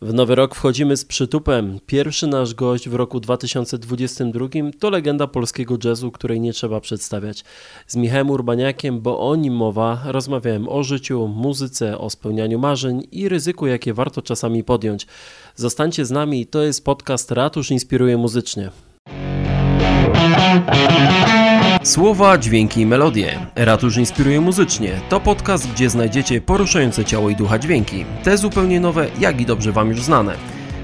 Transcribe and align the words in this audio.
W 0.00 0.14
nowy 0.14 0.34
rok 0.34 0.54
wchodzimy 0.54 0.96
z 0.96 1.04
przytupem. 1.04 1.78
Pierwszy 1.86 2.26
nasz 2.26 2.54
gość 2.54 2.88
w 2.88 2.94
roku 2.94 3.20
2022 3.20 4.46
to 4.78 4.90
legenda 4.90 5.26
polskiego 5.26 5.78
jazzu, 5.84 6.10
której 6.10 6.40
nie 6.40 6.52
trzeba 6.52 6.80
przedstawiać. 6.80 7.44
Z 7.86 7.96
Michałem 7.96 8.30
Urbaniakiem, 8.30 9.00
bo 9.00 9.20
o 9.30 9.36
nim 9.36 9.54
mowa, 9.54 10.02
rozmawiałem 10.04 10.68
o 10.68 10.82
życiu, 10.82 11.28
muzyce, 11.28 11.98
o 11.98 12.10
spełnianiu 12.10 12.58
marzeń 12.58 13.08
i 13.12 13.28
ryzyku, 13.28 13.66
jakie 13.66 13.94
warto 13.94 14.22
czasami 14.22 14.64
podjąć. 14.64 15.06
Zostańcie 15.54 16.04
z 16.04 16.10
nami, 16.10 16.46
to 16.46 16.62
jest 16.62 16.84
podcast 16.84 17.30
Ratusz 17.30 17.70
Inspiruje 17.70 18.16
Muzycznie. 18.16 18.70
Słowa, 21.88 22.38
dźwięki 22.38 22.80
i 22.80 22.86
melodie. 22.86 23.38
Ratusz 23.54 23.96
inspiruje 23.96 24.40
muzycznie. 24.40 25.00
To 25.08 25.20
podcast, 25.20 25.72
gdzie 25.72 25.90
znajdziecie 25.90 26.40
poruszające 26.40 27.04
ciało 27.04 27.30
i 27.30 27.36
ducha 27.36 27.58
dźwięki. 27.58 28.04
Te 28.22 28.38
zupełnie 28.38 28.80
nowe, 28.80 29.06
jak 29.20 29.40
i 29.40 29.46
dobrze 29.46 29.72
Wam 29.72 29.88
już 29.88 30.02
znane. 30.02 30.34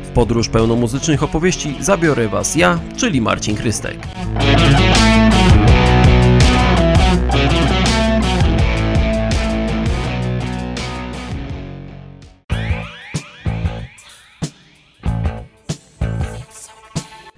W 0.04 0.08
podróż 0.08 0.48
pełną 0.48 0.76
muzycznych 0.76 1.22
opowieści 1.22 1.76
zabiorę 1.80 2.28
Was 2.28 2.56
ja, 2.56 2.78
czyli 2.96 3.20
Marcin 3.20 3.56
Krystek. 3.56 3.98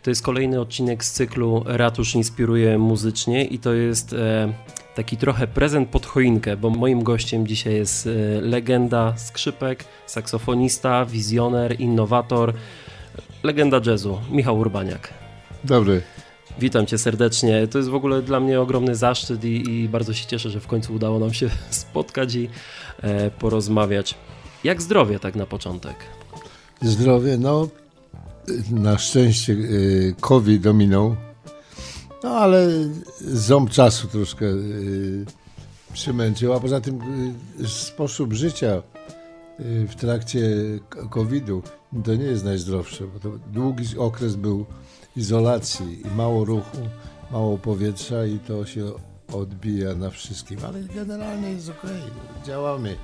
To 0.07 0.11
jest 0.11 0.23
kolejny 0.23 0.61
odcinek 0.61 1.05
z 1.05 1.13
cyklu 1.13 1.63
Ratusz 1.67 2.15
inspiruje 2.15 2.79
muzycznie 2.79 3.45
i 3.45 3.59
to 3.59 3.73
jest 3.75 4.13
e, 4.13 4.53
taki 4.95 5.17
trochę 5.17 5.47
prezent 5.47 5.89
pod 5.89 6.07
choinkę, 6.07 6.57
bo 6.57 6.71
moim 6.71 7.03
gościem 7.03 7.47
dzisiaj 7.47 7.75
jest 7.75 8.07
e, 8.07 8.11
legenda 8.41 9.15
skrzypek, 9.17 9.85
saksofonista, 10.07 11.05
wizjoner, 11.05 11.81
innowator, 11.81 12.53
legenda 13.43 13.81
jazzu, 13.87 14.19
Michał 14.31 14.59
Urbaniak. 14.59 15.15
Dobry. 15.65 16.03
Witam 16.59 16.87
cię 16.87 16.99
serdecznie. 16.99 17.67
To 17.67 17.79
jest 17.79 17.91
w 17.91 17.95
ogóle 17.95 18.23
dla 18.23 18.41
mnie 18.41 18.61
ogromny 18.61 18.97
zaszczyt 18.97 19.45
i, 19.45 19.71
i 19.71 19.89
bardzo 19.89 20.15
się 20.15 20.27
cieszę, 20.27 20.51
że 20.51 20.61
w 20.61 20.67
końcu 20.67 20.95
udało 20.95 21.19
nam 21.19 21.35
się 21.35 21.51
spotkać 21.71 22.35
i 22.35 22.49
e, 23.03 23.31
porozmawiać. 23.31 24.15
Jak 24.65 24.83
zdrowie 24.83 25.19
tak 25.19 25.37
na 25.37 25.47
początek? 25.47 25.97
Zdrowie, 26.83 27.39
no 27.39 27.69
na 28.71 28.99
szczęście 28.99 29.53
y, 29.53 30.15
COVID 30.21 30.63
dominął, 30.63 31.17
no 32.25 32.31
ale 32.31 32.69
ząb 33.21 33.71
czasu 33.71 34.09
troszkę 34.09 34.47
y, 34.47 35.25
przymęczył, 35.93 36.53
a 36.53 36.61
poza 36.61 36.81
tym 36.81 37.01
y, 37.61 37.69
sposób 37.69 38.33
życia 38.33 38.83
w 39.89 39.95
trakcie 39.95 40.41
COVID-u 41.11 41.63
to 42.05 42.15
nie 42.15 42.25
jest 42.25 42.45
najzdrowsze, 42.45 43.05
bo 43.07 43.21
to 43.21 43.39
długi 43.53 43.99
okres 43.99 44.37
był 44.37 44.67
izolacji 45.17 46.03
i 46.07 46.17
mało 46.17 46.45
ruchu, 46.45 46.77
mało 47.31 47.59
powietrza 47.59 48.27
i 48.27 48.39
to 48.39 48.67
się 48.67 48.93
odbija 49.33 49.95
na 49.95 50.11
wszystkim, 50.11 50.59
ale 50.65 50.81
generalnie 50.81 51.51
jest 51.51 51.69
ok, 51.69 51.83
działamy. 52.47 52.97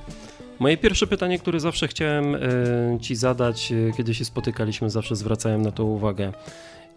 Moje 0.63 0.77
pierwsze 0.77 1.07
pytanie, 1.07 1.39
które 1.39 1.61
zawsze 1.61 1.89
chciałem 1.89 2.35
e, 2.35 2.39
Ci 3.01 3.17
zadać, 3.17 3.73
e, 3.73 3.93
kiedy 3.97 4.15
się 4.15 4.25
spotykaliśmy, 4.25 4.91
zawsze 4.91 5.17
zwracałem 5.17 5.63
na 5.63 5.73
to 5.73 5.85
uwagę. 5.85 6.33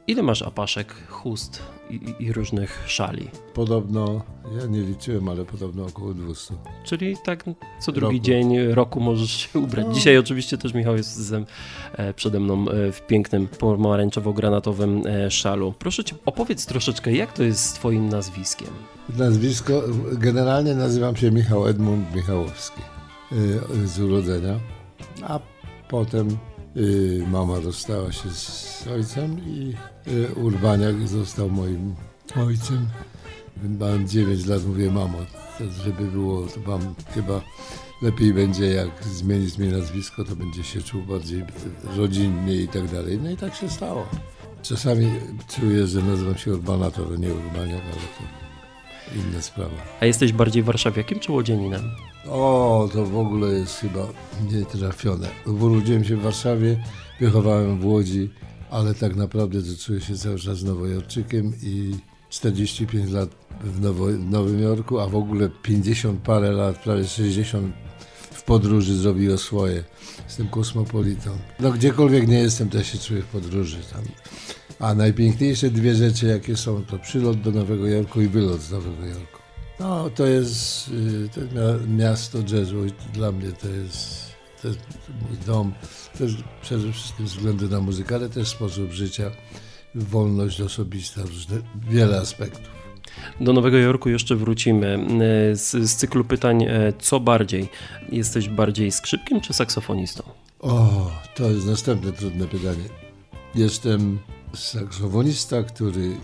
Ile 0.07 0.23
masz 0.23 0.41
apaszek, 0.41 1.07
chust 1.09 1.61
i, 1.89 1.99
i, 2.19 2.33
różnych 2.33 2.83
szali? 2.87 3.29
Podobno, 3.53 4.21
ja 4.59 4.67
nie 4.67 4.81
liczyłem, 4.81 5.29
ale 5.29 5.45
podobno 5.45 5.85
około 5.85 6.13
200. 6.13 6.53
Czyli 6.83 7.15
tak 7.23 7.43
co 7.79 7.91
drugi 7.91 8.17
roku. 8.17 8.25
dzień 8.25 8.57
roku 8.67 8.99
możesz 8.99 9.31
się 9.31 9.59
ubrać. 9.59 9.85
No. 9.87 9.93
Dzisiaj 9.93 10.17
oczywiście 10.17 10.57
też 10.57 10.73
Michał 10.73 10.97
jest 10.97 11.15
ze, 11.15 11.45
e, 11.93 12.13
przede 12.13 12.39
mną 12.39 12.65
w 12.91 13.01
pięknym 13.07 13.47
pomarańczowo-granatowym 13.47 15.03
szalu. 15.29 15.73
Proszę 15.79 16.03
Cię, 16.03 16.15
opowiedz 16.25 16.65
troszeczkę, 16.65 17.13
jak 17.13 17.33
to 17.33 17.43
jest 17.43 17.65
z 17.65 17.73
Twoim 17.73 18.09
nazwiskiem? 18.09 18.69
Nazwisko, 19.17 19.83
generalnie 20.11 20.75
nazywam 20.75 21.15
się 21.15 21.31
Michał 21.31 21.67
Edmund 21.67 22.15
Michałowski. 22.15 22.94
Y, 23.35 23.87
z 23.87 23.99
urodzenia, 23.99 24.59
a 25.23 25.39
potem 25.89 26.37
y, 26.77 27.23
mama 27.27 27.59
rozstała 27.59 28.11
się 28.11 28.29
z 28.29 28.87
ojcem 28.87 29.39
i 29.47 29.73
y, 30.07 30.35
Urbaniak 30.35 31.07
został 31.07 31.49
moim 31.49 31.95
ojcem. 32.47 32.87
Mam 33.79 34.07
9 34.07 34.45
lat, 34.45 34.65
mówię 34.65 34.91
mamo, 34.91 35.17
żeby 35.83 36.03
było, 36.03 36.47
to 36.47 36.59
wam 36.59 36.95
chyba 37.13 37.41
lepiej 38.01 38.33
będzie 38.33 38.65
jak 38.65 39.03
zmienić 39.03 39.57
mi 39.57 39.67
nazwisko, 39.67 40.23
to 40.23 40.35
będzie 40.35 40.63
się 40.63 40.81
czuł 40.81 41.01
bardziej 41.01 41.43
rodzinnie 41.97 42.55
i 42.55 42.67
tak 42.67 42.91
dalej. 42.91 43.19
No 43.23 43.29
i 43.29 43.37
tak 43.37 43.55
się 43.55 43.69
stało. 43.69 44.05
Czasami 44.61 45.11
czuję, 45.47 45.87
że 45.87 46.01
nazywam 46.01 46.37
się 46.37 46.53
Urbanator, 46.53 47.19
nie 47.19 47.33
Urbaniak, 47.33 47.81
ale 47.83 48.01
to 48.17 48.44
inna 49.15 49.41
sprawa. 49.41 49.75
A 49.99 50.05
jesteś 50.05 50.33
bardziej 50.33 50.63
warszawiakiem 50.63 51.19
czy 51.19 51.31
łodzianinem? 51.31 51.91
O, 52.29 52.89
to 52.93 53.05
w 53.05 53.17
ogóle 53.17 53.53
jest 53.53 53.79
chyba 53.79 54.07
nietrafione. 54.51 55.27
Urodziłem 55.45 56.03
się 56.03 56.15
w 56.17 56.21
Warszawie, 56.21 56.83
wychowałem 57.19 57.79
w 57.79 57.85
Łodzi, 57.85 58.29
ale 58.69 58.93
tak 58.93 59.15
naprawdę 59.15 59.61
to 59.61 59.83
czuję 59.85 60.01
się 60.01 60.17
cały 60.17 60.39
czas 60.39 60.63
nowojorczykiem 60.63 61.53
i 61.63 61.95
45 62.29 63.11
lat 63.11 63.29
w, 63.63 63.81
Nowo, 63.81 64.07
Nowym 64.07 64.61
Jorku, 64.61 64.99
a 64.99 65.07
w 65.07 65.15
ogóle 65.15 65.49
50 65.61 66.21
parę 66.21 66.51
lat, 66.51 66.83
prawie 66.83 67.07
60 67.07 67.73
w 68.31 68.43
podróży 68.43 68.95
zrobiło 68.95 69.37
swoje. 69.37 69.83
Jestem 70.23 70.47
kosmopolitą. 70.47 71.37
No 71.59 71.71
gdziekolwiek 71.71 72.27
nie 72.27 72.39
jestem, 72.39 72.69
też 72.69 72.91
się 72.91 72.97
czuję 72.97 73.21
w 73.21 73.25
podróży 73.25 73.77
tam. 73.93 74.01
A 74.79 74.95
najpiękniejsze 74.95 75.69
dwie 75.69 75.95
rzeczy, 75.95 76.25
jakie 76.25 76.57
są, 76.57 76.85
to 76.85 76.99
przylot 76.99 77.41
do 77.41 77.51
Nowego 77.51 77.87
Jorku 77.87 78.21
i 78.21 78.27
wylot 78.27 78.61
z 78.61 78.71
Nowego 78.71 79.05
Jorku. 79.05 79.39
No, 79.79 80.09
to 80.09 80.25
jest 80.25 80.87
y, 80.87 81.29
to 81.29 81.41
miasto 81.87 82.37
jazzu 82.37 82.85
i 82.85 82.91
dla 83.13 83.31
mnie 83.31 83.51
to 83.51 83.67
jest, 83.67 84.31
to 84.61 84.67
jest 84.67 84.79
mój 85.29 85.37
dom. 85.45 85.73
Też 86.17 86.35
przede 86.61 86.91
wszystkim 86.91 87.27
ze 87.27 87.35
względu 87.35 87.69
na 87.69 87.81
muzykę, 87.81 88.15
ale 88.15 88.29
też 88.29 88.47
sposób 88.47 88.91
życia, 88.91 89.31
wolność 89.95 90.61
osobista, 90.61 91.21
różne, 91.21 91.57
wiele 91.89 92.17
aspektów. 92.17 92.75
Do 93.41 93.53
Nowego 93.53 93.77
Jorku 93.77 94.09
jeszcze 94.09 94.35
wrócimy. 94.35 95.07
Y, 95.51 95.55
z, 95.55 95.71
z, 95.71 95.95
cyklu 95.95 96.25
pytań, 96.25 96.63
y, 96.63 96.93
co 96.99 97.19
bardziej? 97.19 97.69
Jesteś 98.11 98.49
bardziej 98.49 98.91
skrzypkiem 98.91 99.41
czy 99.41 99.53
saksofonistą? 99.53 100.23
O, 100.59 101.11
to 101.35 101.49
jest 101.51 101.67
następne 101.67 102.11
trudne 102.11 102.47
pytanie. 102.47 102.83
Jestem 103.55 104.19
saksofonista, 104.55 105.63
który 105.63 106.17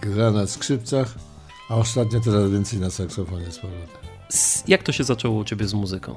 gra 0.00 0.30
na 0.30 0.46
skrzypcach, 0.46 1.14
a 1.68 1.74
ostatnio 1.74 2.20
teraz 2.20 2.50
więcej 2.50 2.80
na 2.80 2.90
saksofonie 2.90 3.52
z 3.52 3.58
powrotem. 3.58 4.02
Jak 4.68 4.82
to 4.82 4.92
się 4.92 5.04
zaczęło 5.04 5.40
u 5.40 5.44
Ciebie 5.44 5.66
z 5.66 5.74
muzyką? 5.74 6.14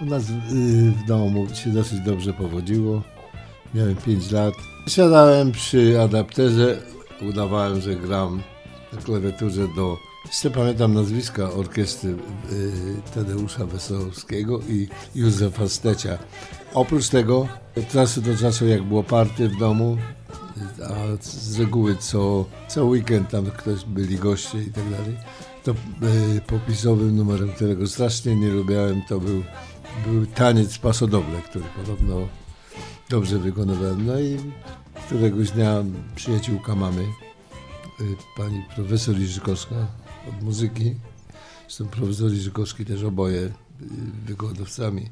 U 0.00 0.04
nas 0.04 0.24
w, 0.24 0.54
w 0.92 1.06
domu 1.06 1.46
się 1.54 1.70
dosyć 1.70 2.00
dobrze 2.00 2.32
powodziło. 2.32 3.02
Miałem 3.74 3.96
5 3.96 4.30
lat. 4.30 4.54
Siadałem 4.88 5.52
przy 5.52 6.00
adapterze, 6.00 6.82
udawałem, 7.22 7.80
że 7.80 7.96
gram 7.96 8.42
na 8.92 9.00
klawiaturze 9.00 9.68
do... 9.76 9.96
Jeszcze 10.26 10.50
pamiętam 10.50 10.94
nazwiska 10.94 11.50
orkiestry 11.50 12.10
y, 12.10 12.16
Tadeusza 13.14 13.66
Wesołowskiego 13.66 14.60
i 14.68 14.88
Józefa 15.14 15.68
Stecia. 15.68 16.18
Oprócz 16.74 17.08
tego, 17.08 17.48
od 17.76 17.88
czasu 17.88 18.20
do 18.22 18.36
czasu, 18.36 18.66
jak 18.66 18.82
było 18.82 19.02
party 19.02 19.48
w 19.48 19.58
domu, 19.58 19.96
a 20.84 21.22
z 21.22 21.58
reguły 21.58 21.96
co, 21.96 22.44
co 22.68 22.84
weekend 22.84 23.30
tam 23.30 23.46
ktoś 23.46 23.84
byli 23.84 24.16
goście 24.16 24.62
i 24.62 24.70
tak 24.70 24.90
dalej, 24.90 25.16
to 25.64 25.72
y, 25.72 26.40
popisowym 26.46 27.16
numerem, 27.16 27.52
którego 27.52 27.86
strasznie 27.86 28.36
nie 28.36 28.48
lubiałem, 28.48 29.02
to 29.08 29.20
był, 29.20 29.42
był 30.06 30.26
taniec 30.26 30.78
pasodoble, 30.78 31.42
który 31.42 31.64
podobno 31.76 32.28
dobrze 33.10 33.38
wykonywałem. 33.38 34.06
No 34.06 34.20
i 34.20 34.38
któregoś 35.06 35.50
dnia 35.50 35.84
przyjaciółka 36.14 36.74
mamy, 36.74 37.02
y, 37.02 37.06
pani 38.36 38.64
profesor 38.74 39.18
Iżykowska 39.18 39.86
od 40.28 40.42
muzyki, 40.42 40.94
zresztą 41.62 41.86
profesor 41.86 42.32
Iżykowski 42.32 42.84
też 42.84 43.02
oboje 43.02 43.40
y, 43.40 43.52
wykładowcami 44.26 45.10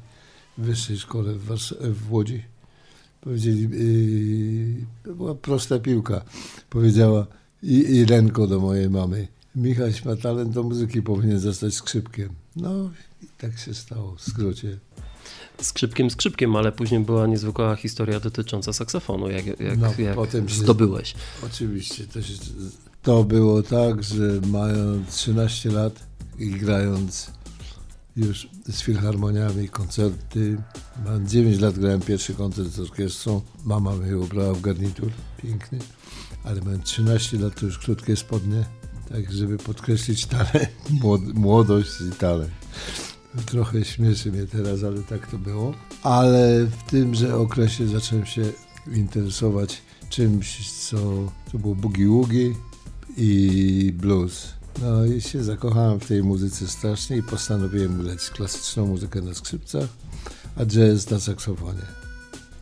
w 0.57 0.61
wyższej 0.61 0.97
szkole 0.97 1.33
w, 1.33 1.47
Wars- 1.47 1.75
w 1.91 2.13
Łodzi, 2.13 2.43
powiedzieli, 3.23 3.61
yy, 3.61 4.85
to 5.03 5.15
była 5.15 5.35
prosta 5.35 5.79
piłka, 5.79 6.25
powiedziała 6.69 7.27
i, 7.63 7.95
i 7.95 8.05
Renko 8.05 8.47
do 8.47 8.59
mojej 8.59 8.89
mamy, 8.89 9.27
Michaś 9.55 10.05
ma 10.05 10.15
talent 10.15 10.53
do 10.53 10.63
muzyki, 10.63 11.01
powinien 11.01 11.39
zostać 11.39 11.73
skrzypkiem. 11.73 12.29
No 12.55 12.89
i 13.23 13.27
tak 13.37 13.57
się 13.57 13.73
stało 13.73 14.15
w 14.15 14.21
skrócie. 14.21 14.79
Skrzypkiem, 15.61 16.09
skrzypkiem, 16.09 16.55
ale 16.55 16.71
później 16.71 16.99
była 16.99 17.27
niezwykła 17.27 17.75
historia 17.75 18.19
dotycząca 18.19 18.73
saksofonu, 18.73 19.29
jak, 19.29 19.45
jak, 19.45 19.77
no, 19.77 19.93
jak 19.97 20.15
potem 20.15 20.49
zdobyłeś. 20.49 21.09
Się, 21.09 21.17
oczywiście, 21.45 22.07
to, 22.07 22.21
się, 22.21 22.33
to 23.01 23.23
było 23.23 23.63
tak, 23.63 24.03
że 24.03 24.41
mając 24.47 25.15
13 25.15 25.71
lat 25.71 25.99
i 26.39 26.51
grając 26.51 27.31
już 28.15 28.47
z 28.69 28.81
filharmoniami, 28.81 29.69
koncerty. 29.69 30.57
Mam 31.05 31.27
9 31.27 31.59
lat 31.59 31.79
grałem 31.79 32.01
pierwszy 32.01 32.33
koncert 32.33 32.69
z 32.69 32.79
orkiestrą. 32.79 33.41
Mama 33.63 33.95
mnie 33.95 34.17
ubrała 34.17 34.53
w 34.53 34.61
garnitur, 34.61 35.11
piękny. 35.43 35.79
Ale 36.43 36.61
mam 36.61 36.81
13 36.81 37.37
lat, 37.37 37.59
to 37.59 37.65
już 37.65 37.79
krótkie 37.79 38.15
spodnie, 38.15 38.65
tak 39.09 39.31
żeby 39.31 39.57
podkreślić 39.57 40.25
talent, 40.25 40.69
młodość 41.33 42.01
i 42.01 42.11
talent. 42.11 42.51
Trochę 43.45 43.85
śmieszy 43.85 44.31
mnie 44.31 44.45
teraz, 44.47 44.83
ale 44.83 45.01
tak 45.01 45.31
to 45.31 45.37
było. 45.37 45.73
Ale 46.03 46.65
w 46.65 46.91
tymże 46.91 47.37
okresie 47.37 47.87
zacząłem 47.87 48.25
się 48.25 48.41
interesować 48.95 49.81
czymś, 50.09 50.71
co, 50.71 50.97
co 51.51 51.57
było 51.57 51.75
boogie-woogie 51.75 52.53
i 53.17 53.93
blues. 53.97 54.53
No 54.81 55.05
i 55.05 55.21
się 55.21 55.43
zakochałem 55.43 55.99
w 55.99 56.05
tej 56.05 56.23
muzyce 56.23 56.67
strasznie 56.67 57.17
i 57.17 57.23
postanowiłem 57.23 58.03
grać 58.03 58.29
klasyczną 58.29 58.85
muzykę 58.87 59.21
na 59.21 59.33
skrzypcach, 59.33 59.89
a 60.55 60.65
jazz 60.65 61.09
na 61.09 61.19
saksofonie. 61.19 61.85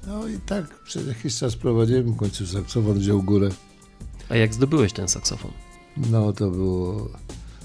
No 0.08 0.28
i 0.28 0.40
tak 0.40 0.84
przez 0.84 1.08
jakiś 1.08 1.38
czas 1.38 1.56
prowadziłem, 1.56 2.13
w 2.13 2.18
końcu 2.18 2.48
saksofon 2.48 3.00
wziął 3.00 3.24
górę. 3.24 3.50
A 4.30 4.36
jak 4.36 4.54
zdobyłeś 4.54 4.94
ten 4.94 5.08
saksofon? 5.08 5.52
No 5.98 6.34
to 6.34 6.52
było, 6.52 7.10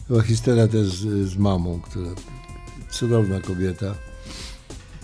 była 0.09 0.23
historia 0.23 0.69
też 0.69 0.89
z, 0.89 1.29
z 1.29 1.37
mamą, 1.37 1.81
która 1.81 2.11
cudowna 2.91 3.41
kobieta, 3.41 3.95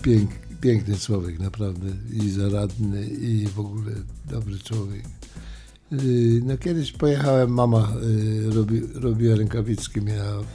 pięk, 0.01 0.31
piękny 0.61 0.97
człowiek 0.97 1.39
naprawdę 1.39 1.87
i 2.13 2.29
zaradny 2.29 3.07
i 3.07 3.47
w 3.47 3.59
ogóle 3.59 3.91
dobry 4.25 4.59
człowiek. 4.59 5.03
Y, 5.91 6.41
no 6.45 6.57
kiedyś 6.57 6.91
pojechałem, 6.91 7.49
mama 7.49 7.93
y, 8.03 8.51
robi, 8.51 8.81
robiła 8.93 9.35
rękawiczki, 9.35 10.01
miała 10.01 10.39
y, 10.39 10.45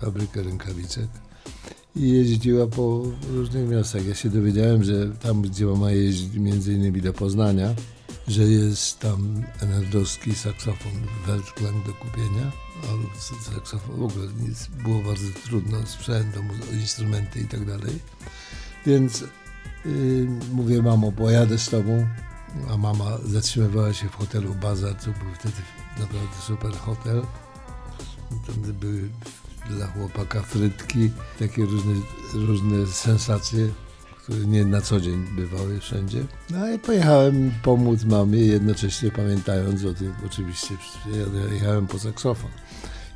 fabrykę 0.00 0.42
rękawiczek 0.42 1.08
i 1.96 2.08
jeździła 2.08 2.66
po 2.66 3.02
różnych 3.30 3.68
miastach. 3.68 4.06
Ja 4.06 4.14
się 4.14 4.30
dowiedziałem, 4.30 4.84
że 4.84 5.10
tam, 5.10 5.42
gdzie 5.42 5.66
mama 5.66 5.90
jeździ, 5.90 6.40
między 6.40 6.72
innymi 6.74 7.00
do 7.00 7.12
Poznania, 7.12 7.74
że 8.28 8.42
jest 8.42 8.98
tam 8.98 9.42
enerdowski 9.60 10.34
saksofon 10.34 10.92
Weltklang 11.26 11.86
do 11.86 11.92
kupienia, 11.92 12.52
albo 12.90 13.08
saksofon 13.54 13.96
w 13.96 14.02
ogóle 14.02 14.26
nic, 14.48 14.68
było 14.82 15.02
bardzo 15.02 15.26
trudno, 15.44 15.86
sprzęt, 15.86 16.36
instrumenty 16.72 17.40
i 17.40 17.44
tak 17.44 17.66
dalej. 17.66 17.98
Więc 18.86 19.20
yy, 19.84 20.28
mówię, 20.52 20.82
mamo, 20.82 21.12
pojadę 21.12 21.58
z 21.58 21.68
tobą, 21.68 22.06
a 22.70 22.76
mama 22.76 23.18
zatrzymywała 23.24 23.92
się 23.92 24.08
w 24.08 24.14
hotelu 24.14 24.54
Bazar, 24.54 24.96
co 24.98 25.06
był 25.06 25.34
wtedy 25.34 25.54
naprawdę 25.98 26.36
super 26.46 26.72
hotel. 26.72 27.22
Tam 28.46 28.72
były 28.72 29.08
dla 29.70 29.86
chłopaka 29.86 30.42
frytki, 30.42 31.10
takie 31.38 31.64
różne, 31.64 31.94
różne 32.34 32.86
sensacje, 32.86 33.68
które 34.22 34.38
nie 34.38 34.64
na 34.64 34.80
co 34.80 35.00
dzień 35.00 35.26
bywały 35.36 35.80
wszędzie. 35.80 36.24
No 36.50 36.72
i 36.72 36.78
pojechałem 36.78 37.52
pomóc 37.62 38.04
mamie, 38.04 38.38
jednocześnie 38.38 39.10
pamiętając 39.10 39.84
o 39.84 39.94
tym, 39.94 40.14
oczywiście 40.26 40.74
ja 41.06 41.54
jechałem 41.54 41.86
po 41.86 41.98
saksofon. 41.98 42.50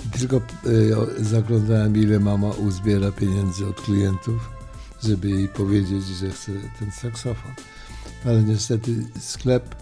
I 0.06 0.18
tylko 0.18 0.36
y, 0.66 1.24
zaglądałem, 1.24 1.96
ile 1.96 2.20
mama 2.20 2.48
uzbiera 2.50 3.12
pieniędzy 3.12 3.66
od 3.66 3.80
klientów, 3.80 4.50
żeby 5.02 5.30
jej 5.30 5.48
powiedzieć, 5.48 6.04
że 6.04 6.30
chce 6.30 6.52
ten 6.78 6.90
saksofon 6.92 7.52
ale 8.26 8.42
niestety 8.42 9.06
sklep 9.20 9.74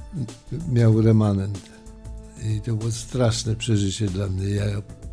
miał 0.73 1.03
remanent. 1.03 1.59
I 2.45 2.61
to 2.61 2.75
było 2.75 2.93
straszne 2.93 3.57
przeżycie 3.57 4.07
dla 4.07 4.29
mnie. 4.29 4.49
Ja 4.49 4.65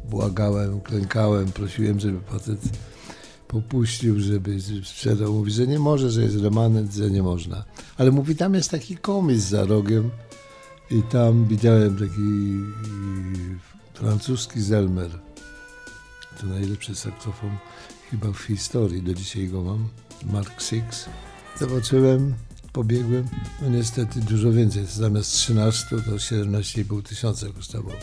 błagałem, 0.10 0.82
klękałem, 0.82 1.52
prosiłem, 1.52 2.00
żeby 2.00 2.20
facet 2.22 2.60
popuścił, 3.48 4.20
żeby 4.20 4.58
sprzedał. 4.84 5.34
Mówi, 5.34 5.52
że 5.52 5.68
nie 5.68 5.80
może, 5.80 6.12
że 6.12 6.22
jest 6.22 6.36
remanent, 6.36 6.94
że 6.94 7.12
nie 7.12 7.24
można. 7.24 7.64
Ale 7.98 8.12
mówi, 8.12 8.36
tam 8.36 8.54
jest 8.54 8.72
taki 8.72 8.98
komis 8.98 9.44
za 9.44 9.66
rogiem 9.66 10.10
i 10.92 11.04
tam 11.04 11.46
widziałem 11.46 11.98
taki 11.98 12.60
francuski 13.94 14.62
Zelmer. 14.62 15.20
To 16.42 16.48
najlepszy 16.48 16.96
saksofon 16.96 17.58
chyba 18.12 18.32
w 18.32 18.40
historii, 18.40 19.04
do 19.04 19.14
dzisiaj 19.14 19.48
go 19.48 19.64
mam. 19.64 19.88
Mark 20.34 20.62
Six. 20.62 21.06
Zobaczyłem, 21.60 22.34
pobiegłem. 22.74 23.28
No 23.62 23.70
niestety 23.70 24.20
dużo 24.20 24.52
więcej. 24.52 24.86
Zamiast 24.86 25.32
13 25.34 25.88
to 25.90 26.12
17,5 26.12 27.04
tysiąca 27.04 27.48
kosztowało. 27.56 27.96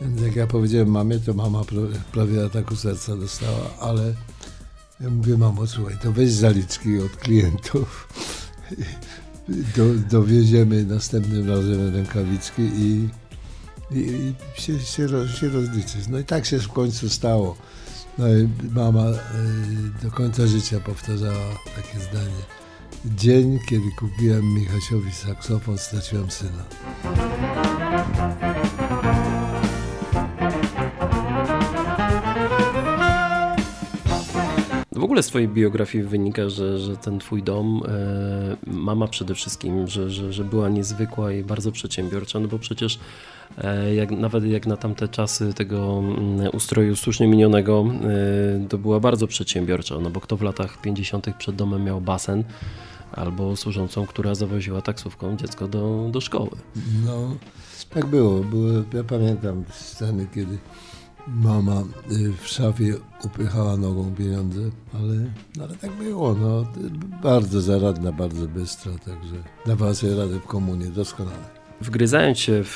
Więc 0.00 0.20
jak 0.20 0.36
ja 0.36 0.46
powiedziałem 0.46 0.88
mamie, 0.88 1.18
to 1.18 1.34
mama 1.34 1.62
prawie 2.12 2.44
ataku 2.44 2.76
serca 2.76 3.16
dostała, 3.16 3.78
ale 3.80 4.14
ja 5.00 5.10
mówię, 5.10 5.36
mamo, 5.36 5.66
słuchaj, 5.66 5.98
to 6.02 6.12
weź 6.12 6.32
zaliczki 6.32 6.98
od 6.98 7.16
klientów, 7.16 8.08
do, 9.76 9.84
dowieziemy 10.10 10.84
następnym 10.84 11.48
razem 11.48 11.94
rękawiczki 11.94 12.62
i, 12.62 13.08
i, 13.90 13.98
i 13.98 14.34
się, 14.60 14.80
się, 14.80 15.08
się 15.40 15.48
rozliczyć. 15.48 16.08
No 16.08 16.18
i 16.18 16.24
tak 16.24 16.46
się 16.46 16.58
w 16.58 16.68
końcu 16.68 17.08
stało. 17.08 17.56
No 18.18 18.28
i 18.28 18.48
mama 18.74 19.10
y, 19.10 19.16
do 20.02 20.10
końca 20.10 20.46
życia 20.46 20.80
powtarzała 20.80 21.58
takie 21.76 22.00
zdanie 22.00 22.61
dzień, 23.04 23.58
kiedy 23.68 23.90
kupiłem 23.98 24.54
Michasiowi 24.54 25.12
saksofon, 25.12 25.78
straciłem 25.78 26.30
syna. 26.30 26.64
W 34.92 35.04
ogóle 35.04 35.22
z 35.22 35.26
twojej 35.26 35.48
biografii 35.48 36.04
wynika, 36.04 36.48
że, 36.48 36.78
że 36.78 36.96
ten 36.96 37.18
twój 37.18 37.42
dom, 37.42 37.82
e, 37.88 38.56
mama 38.66 39.08
przede 39.08 39.34
wszystkim, 39.34 39.88
że, 39.88 40.10
że, 40.10 40.32
że 40.32 40.44
była 40.44 40.68
niezwykła 40.68 41.32
i 41.32 41.44
bardzo 41.44 41.72
przedsiębiorcza, 41.72 42.40
no 42.40 42.48
bo 42.48 42.58
przecież 42.58 42.98
e, 43.58 43.94
jak, 43.94 44.10
nawet 44.10 44.44
jak 44.44 44.66
na 44.66 44.76
tamte 44.76 45.08
czasy 45.08 45.54
tego 45.54 45.98
mm, 45.98 46.50
ustroju 46.52 46.96
słusznie 46.96 47.28
minionego, 47.28 47.84
e, 48.64 48.68
to 48.68 48.78
była 48.78 49.00
bardzo 49.00 49.26
przedsiębiorcza, 49.26 49.98
no 49.98 50.10
bo 50.10 50.20
kto 50.20 50.36
w 50.36 50.42
latach 50.42 50.80
50. 50.80 51.26
przed 51.38 51.56
domem 51.56 51.84
miał 51.84 52.00
basen, 52.00 52.44
albo 53.12 53.56
służącą, 53.56 54.06
która 54.06 54.34
zawoziła 54.34 54.82
taksówką 54.82 55.36
dziecko 55.36 55.68
do, 55.68 56.08
do 56.12 56.20
szkoły. 56.20 56.50
No, 57.06 57.36
tak 57.90 58.06
było. 58.06 58.40
było. 58.40 58.68
Ja 58.94 59.04
pamiętam 59.04 59.64
sceny, 59.70 60.26
kiedy 60.34 60.58
mama 61.28 61.82
y, 62.12 62.32
w 62.42 62.48
szafie 62.48 62.94
upychała 63.24 63.76
nogą 63.76 64.14
pieniądze, 64.14 64.60
ale, 64.94 65.14
no, 65.56 65.64
ale 65.64 65.76
tak 65.76 65.90
było. 65.90 66.34
No, 66.34 66.66
bardzo 67.22 67.60
zaradna, 67.60 68.12
bardzo 68.12 68.48
bystra, 68.48 68.92
także 68.92 69.36
dawała 69.66 69.94
sobie 69.94 70.16
radę 70.16 70.40
w 70.40 70.46
komunie 70.46 70.86
doskonale. 70.86 71.62
Wgryzając 71.80 72.38
się 72.38 72.64
w, 72.64 72.74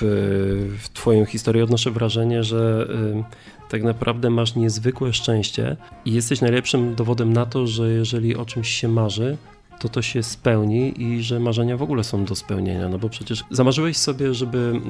w 0.83 0.89
Twoją 0.89 1.25
historię, 1.25 1.65
odnoszę 1.65 1.91
wrażenie, 1.91 2.45
że 2.45 2.89
y, 2.91 3.71
tak 3.71 3.83
naprawdę 3.83 4.31
masz 4.31 4.55
niezwykłe 4.55 5.13
szczęście 5.13 5.77
i 6.05 6.13
jesteś 6.13 6.41
najlepszym 6.41 6.95
dowodem 6.95 7.33
na 7.33 7.47
to, 7.47 7.67
że 7.67 7.93
jeżeli 7.93 8.37
o 8.37 8.45
czymś 8.45 8.69
się 8.69 8.89
marzy, 8.89 9.37
to 9.79 9.89
to 9.89 10.03
się 10.03 10.23
spełni 10.23 11.03
i 11.03 11.23
że 11.23 11.41
marzenia 11.41 11.77
w 11.77 11.83
ogóle 11.83 12.05
są 12.05 12.25
do 12.25 12.35
spełnienia, 12.35 12.89
no 12.89 12.99
bo 12.99 13.09
przecież 13.09 13.45
zamarzyłeś 13.51 13.97
sobie, 13.97 14.35
żeby 14.35 14.81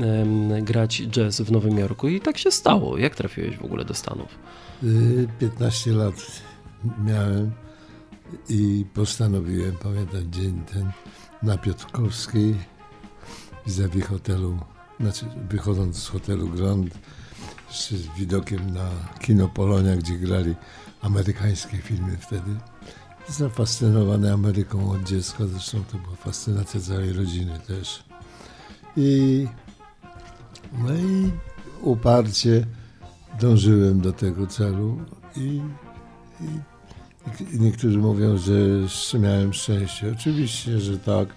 grać 0.63 1.03
jazz 1.07 1.41
w 1.41 1.53
Nowym 1.53 1.79
Jorku 1.79 2.09
i 2.09 2.21
tak 2.21 2.39
się 2.39 2.51
stało. 2.51 2.99
Jak 2.99 3.15
trafiłeś 3.15 3.57
w 3.57 3.65
ogóle 3.65 3.85
do 3.85 3.95
Stanów? 3.95 4.39
15 5.39 5.91
y, 5.91 5.95
lat 5.95 6.43
miałem 7.05 7.51
i 8.49 8.85
postanowiłem, 8.95 9.73
pamiętam 9.83 10.33
dzień 10.33 10.63
ten 10.73 10.91
na 11.43 11.59
Piotrkowskiej 11.59 12.55
vis-a-vis 13.67 14.07
hotelu, 14.07 14.59
znaczy 15.01 15.27
wychodząc 15.49 15.97
z 15.97 16.09
hotelu 16.09 16.49
Grand 16.49 16.99
z 17.71 17.93
widokiem 18.19 18.75
na 18.75 18.91
kino 19.21 19.49
Polonia, 19.49 19.97
gdzie 19.97 20.15
grali 20.15 20.55
amerykańskie 21.03 21.77
filmy 21.77 22.17
wtedy 22.21 22.51
zafascynowany 23.29 24.33
Ameryką 24.33 24.91
od 24.91 25.03
dziecka, 25.03 25.47
zresztą 25.47 25.85
to 25.93 25.99
była 25.99 26.17
fascynacja 26.17 26.81
całej 26.81 27.13
rodziny 27.13 27.61
też. 27.67 28.05
I, 28.97 29.47
no 30.79 30.95
i 30.95 31.31
uparcie 31.83 32.67
dążyłem 33.41 34.01
do 34.01 34.13
tego 34.13 34.47
celu 34.47 35.01
i, 35.37 35.61
i, 36.41 37.55
i 37.55 37.61
niektórzy 37.61 37.99
mówią, 37.99 38.39
że 38.39 39.19
miałem 39.19 39.53
szczęście. 39.53 40.13
Oczywiście, 40.19 40.81
że 40.81 40.99
tak, 40.99 41.29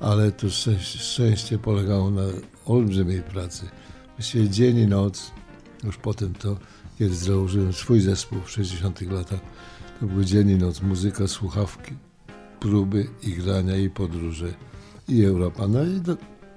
ale 0.00 0.32
to 0.32 0.50
szczęście, 0.50 0.98
szczęście 0.98 1.58
polegało 1.58 2.10
na 2.10 2.22
olbrzymiej 2.66 3.22
pracy. 3.22 3.68
Właściwie 4.16 4.48
dzień 4.48 4.78
i 4.78 4.86
noc, 4.86 5.30
już 5.84 5.96
potem 5.96 6.34
to, 6.34 6.56
kiedy 6.98 7.14
założyłem 7.14 7.72
swój 7.72 8.00
zespół 8.00 8.40
w 8.40 8.50
60 8.50 9.00
latach, 9.00 9.40
to 10.02 10.06
był 10.06 10.24
dzień 10.24 10.50
i 10.50 10.56
noc, 10.56 10.82
muzyka, 10.82 11.28
słuchawki, 11.28 11.92
próby 12.60 13.06
i 13.22 13.32
grania 13.32 13.76
i 13.76 13.90
podróże 13.90 14.54
i 15.08 15.24
Europa. 15.24 15.68
No 15.68 15.84
i 15.84 16.00
do, 16.00 16.16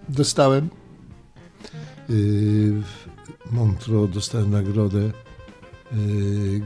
dostałem 0.10 0.70
yy, 2.10 2.18
w 2.82 3.08
Montreux, 3.52 4.14
dostałem 4.14 4.52
nagrodę 4.52 5.12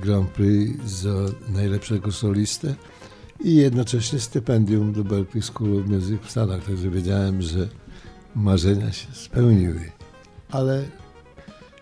Grand 0.01 0.29
Prix 0.29 0.85
za 0.85 1.09
najlepszego 1.49 2.11
solistę 2.11 2.75
i 3.43 3.55
jednocześnie 3.55 4.19
stypendium 4.19 4.93
do 4.93 5.03
Berklee 5.03 5.41
School 5.41 5.79
of 5.79 5.87
Music 5.87 6.21
w 6.21 6.31
Stanach, 6.31 6.63
także 6.63 6.89
wiedziałem, 6.89 7.41
że 7.41 7.69
marzenia 8.35 8.91
się 8.91 9.07
spełniły. 9.13 9.91
Ale 10.51 10.83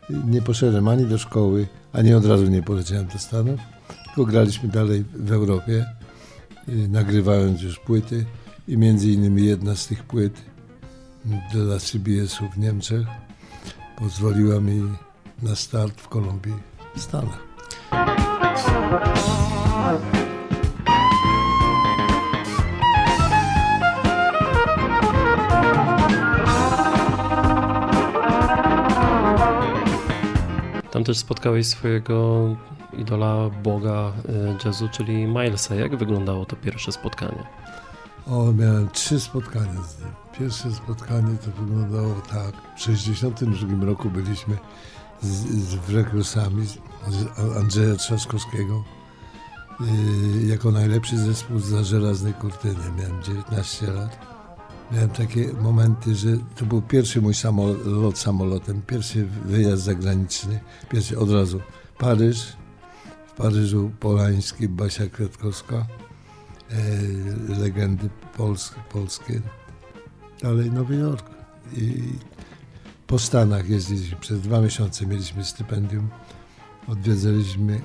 nie 0.09 0.41
poszedłem 0.41 0.87
ani 0.87 1.05
do 1.05 1.17
szkoły, 1.17 1.67
ani 1.93 2.13
od 2.13 2.25
razu 2.25 2.47
nie 2.47 2.63
poleciałem 2.63 3.07
do 3.07 3.19
Stanów, 3.19 3.59
tylko 4.17 4.31
graliśmy 4.31 4.69
dalej 4.69 5.05
w 5.13 5.31
Europie, 5.31 5.85
nagrywając 6.67 7.61
już 7.61 7.79
płyty 7.79 8.25
i 8.67 8.77
między 8.77 9.11
innymi 9.11 9.45
jedna 9.45 9.75
z 9.75 9.87
tych 9.87 10.03
płyt 10.03 10.41
dla 11.53 11.79
CBS-u 11.79 12.49
w 12.49 12.57
Niemczech 12.57 13.07
pozwoliła 13.97 14.59
mi 14.59 14.83
na 15.41 15.55
start 15.55 16.01
w 16.01 16.07
Kolumbii 16.07 16.53
w 16.95 17.01
Stanach. 17.01 17.47
Tam 30.91 31.03
też 31.03 31.17
spotkałeś 31.17 31.67
swojego 31.67 32.55
idola 32.97 33.49
boga 33.49 34.13
y, 34.29 34.65
jazzu, 34.65 34.89
czyli 34.89 35.27
Milesa. 35.27 35.75
Jak 35.75 35.95
wyglądało 35.95 36.45
to 36.45 36.55
pierwsze 36.55 36.91
spotkanie? 36.91 37.43
O, 38.27 38.53
miałem 38.53 38.89
trzy 38.89 39.19
spotkania 39.19 39.81
z 39.83 39.99
nim. 39.99 40.09
Pierwsze 40.39 40.71
spotkanie 40.71 41.37
to 41.37 41.51
wyglądało 41.61 42.13
tak. 42.13 42.51
W 42.75 42.79
1962 42.79 43.85
roku 43.85 44.09
byliśmy 44.09 44.57
z, 45.21 45.29
z, 46.27 46.47
Andrzeja 47.57 47.95
Trzaskowskiego 47.95 48.83
yy, 49.79 50.47
jako 50.47 50.71
najlepszy 50.71 51.17
zespół 51.17 51.59
za 51.59 51.83
żelaznej 51.83 52.33
kurtyny. 52.33 52.91
Miałem 52.97 53.23
19 53.23 53.91
lat. 53.91 54.37
Miałem 54.91 55.09
takie 55.09 55.53
momenty, 55.61 56.15
że 56.15 56.27
to 56.55 56.65
był 56.65 56.81
pierwszy 56.81 57.21
mój 57.21 57.33
samolot 57.33 58.19
samolotem, 58.19 58.81
pierwszy 58.87 59.25
wyjazd 59.25 59.83
zagraniczny, 59.83 60.59
pierwszy 60.89 61.19
od 61.19 61.31
razu 61.31 61.61
Paryż, 61.97 62.53
Paryżu 63.37 63.91
Polański, 63.99 64.69
Basia 64.69 65.07
Kwiatkowska, 65.07 65.75
e, 65.75 67.57
legendy 67.59 68.09
polskie, 68.37 68.79
polskie, 68.91 69.41
dalej 70.41 70.71
Nowy 70.71 70.95
Jork 70.95 71.29
i 71.73 72.03
po 73.07 73.19
Stanach 73.19 73.69
jeździliśmy, 73.69 74.17
przez 74.17 74.41
dwa 74.41 74.61
miesiące 74.61 75.05
mieliśmy 75.05 75.43
stypendium, 75.43 76.09
odwiedzaliśmy 76.87 77.81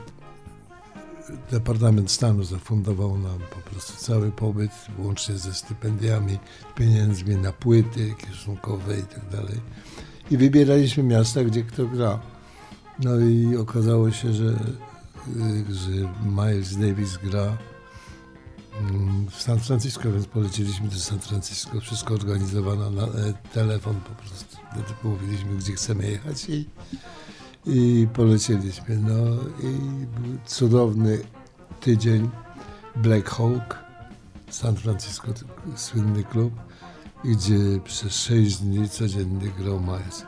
Departament 1.50 2.11
Stanu 2.11 2.44
zafundował 2.44 3.18
nam 3.18 3.38
po 3.50 3.71
prostu 3.71 4.04
cały 4.04 4.30
pobyt, 4.30 4.71
łącznie 4.99 5.38
ze 5.38 5.54
stypendiami, 5.54 6.38
pieniędzmi 6.75 7.37
na 7.37 7.52
płyty 7.52 8.14
kieszonkowe 8.18 8.99
i 8.99 9.02
tak 9.02 9.28
dalej. 9.30 9.61
I 10.30 10.37
wybieraliśmy 10.37 11.02
miasta, 11.02 11.44
gdzie 11.44 11.62
kto 11.62 11.87
gra. 11.87 12.21
No 12.99 13.21
i 13.21 13.56
okazało 13.56 14.11
się, 14.11 14.32
że, 14.32 14.59
że 15.71 15.91
Miles 16.25 16.76
Davis 16.76 17.17
gra 17.17 17.57
mm, 18.81 19.26
w 19.31 19.43
San 19.43 19.61
Francisco, 19.61 20.12
więc 20.12 20.26
poleciliśmy 20.26 20.88
do 20.88 20.99
San 20.99 21.21
Francisco. 21.21 21.81
Wszystko 21.81 22.14
organizowano 22.14 22.91
na 22.91 23.02
e, 23.02 23.09
telefon 23.55 23.95
po 23.95 24.14
prostu. 24.14 24.57
Mówiliśmy, 25.05 25.57
gdzie 25.57 25.73
chcemy 25.73 26.11
jechać 26.11 26.49
i 26.49 26.67
i 27.67 28.09
polecieliśmy. 28.14 28.97
No 28.97 29.35
i 29.61 30.07
był 30.07 30.38
cudowny 30.47 31.19
tydzień 31.81 32.31
Black 32.97 33.31
Hawk, 33.31 33.79
San 34.50 34.76
Francisco, 34.76 35.33
słynny 35.76 36.25
klub, 36.25 36.52
gdzie 37.25 37.81
przez 37.85 38.12
sześć 38.12 38.57
dni 38.57 38.88
codziennie 38.88 39.49
grał 39.59 39.81
Miles. 39.81 40.26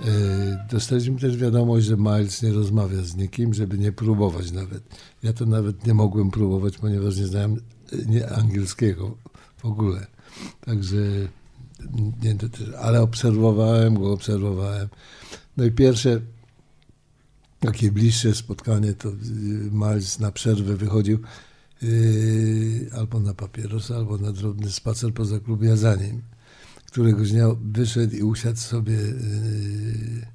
E, 0.00 0.66
dostaliśmy 0.70 1.18
też 1.18 1.36
wiadomość, 1.36 1.86
że 1.86 1.96
Miles 1.96 2.42
nie 2.42 2.52
rozmawia 2.52 3.02
z 3.02 3.16
nikim, 3.16 3.54
żeby 3.54 3.78
nie 3.78 3.92
próbować 3.92 4.52
nawet. 4.52 4.82
Ja 5.22 5.32
to 5.32 5.46
nawet 5.46 5.86
nie 5.86 5.94
mogłem 5.94 6.30
próbować, 6.30 6.78
ponieważ 6.78 7.16
nie 7.16 7.26
znałem 7.26 7.56
e, 7.92 7.96
nie 8.06 8.30
angielskiego 8.30 9.16
w 9.56 9.64
ogóle. 9.64 10.06
Także, 10.60 10.96
nie, 12.22 12.36
ale 12.80 13.02
obserwowałem 13.02 13.94
go, 13.94 14.12
obserwowałem. 14.12 14.88
No 15.56 15.64
i 15.64 15.70
pierwsze 15.70 16.20
takie 17.60 17.92
bliższe 17.92 18.34
spotkanie, 18.34 18.94
to 18.94 19.08
y, 19.08 19.12
Miles 19.72 20.18
na 20.18 20.32
przerwę 20.32 20.76
wychodził 20.76 21.18
albo 22.92 23.20
na 23.20 23.34
papierosa, 23.34 23.96
albo 23.96 24.18
na 24.18 24.32
drobny 24.32 24.70
spacer 24.70 25.14
poza 25.14 25.40
klubem, 25.40 25.68
ja 25.68 25.76
za 25.76 25.96
nim. 25.96 26.22
Któregoś 26.92 27.32
dnia 27.32 27.46
wyszedł 27.72 28.16
i 28.16 28.22
usiadł 28.22 28.58
sobie 28.58 28.92
yy, 28.92 30.26